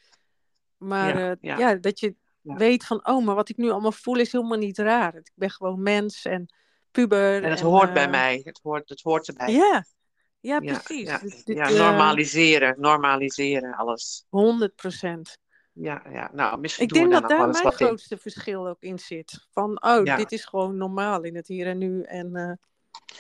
[0.77, 1.75] maar Ja, eh, ja.
[1.75, 3.07] dat je weet van.
[3.07, 5.15] Oh, maar wat ik nu allemaal voel is helemaal niet raar.
[5.15, 6.55] Ik ben gewoon mens en
[6.91, 7.43] puber.
[7.43, 8.41] En het en, hoort bij mij.
[8.45, 9.53] Het hoort, het hoort erbij.
[9.53, 9.85] Ja,
[10.41, 11.09] Ja, Ja, precies.
[11.09, 14.27] ja, Dit- dit, ja, eh, normaliseren, normaliseren, alles.
[14.29, 15.39] 100 procent.
[15.81, 17.87] Ja, ja, nou, misschien Ik doen denk we dat daar mijn wat in.
[17.87, 19.47] grootste verschil ook in zit.
[19.53, 20.17] Van, oh, Ja.
[20.17, 22.03] dit is gewoon normaal in het hier en nu.
[22.03, 22.53] En eh,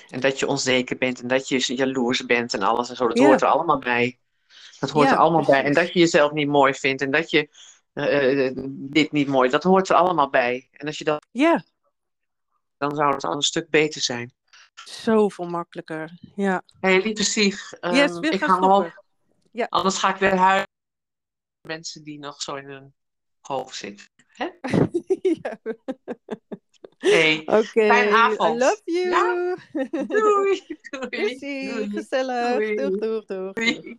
[0.08, 3.08] En dat je onzeker bent en dat je jaloers bent en alles en zo.
[3.08, 3.24] Dat Ja.
[3.24, 4.18] hoort er allemaal bij.
[4.80, 5.64] Dat hoort Ja, er allemaal bij.
[5.64, 7.48] En dat je jezelf niet mooi vindt en dat je
[7.92, 10.68] eh, eh, dit niet mooi, dat hoort er allemaal bij.
[10.72, 11.64] En als je dat, ja,
[12.76, 14.32] dan zou het al een stuk beter zijn.
[14.84, 16.18] zoveel makkelijker.
[16.36, 16.62] Ja.
[16.80, 18.90] Hé, hey, lieve Sief, Yes, ehm, ik ga nog,
[19.52, 19.66] Ja.
[19.68, 20.67] anders ga ik weer huilen.
[21.68, 22.94] Mensen die nog zo in hun
[23.40, 24.06] hoofd zitten.
[25.42, 25.58] ja.
[26.98, 28.60] Hey, Oké, Fijne I avond.
[28.60, 29.08] love you.
[29.08, 29.56] Ja.
[30.06, 30.62] doei.
[30.90, 31.08] Doei.
[31.10, 31.90] Merci, Doei.
[31.90, 32.54] gezellig.
[32.54, 32.76] Doei.
[32.76, 33.52] Doeg, doeg, doeg.
[33.52, 33.96] Doei.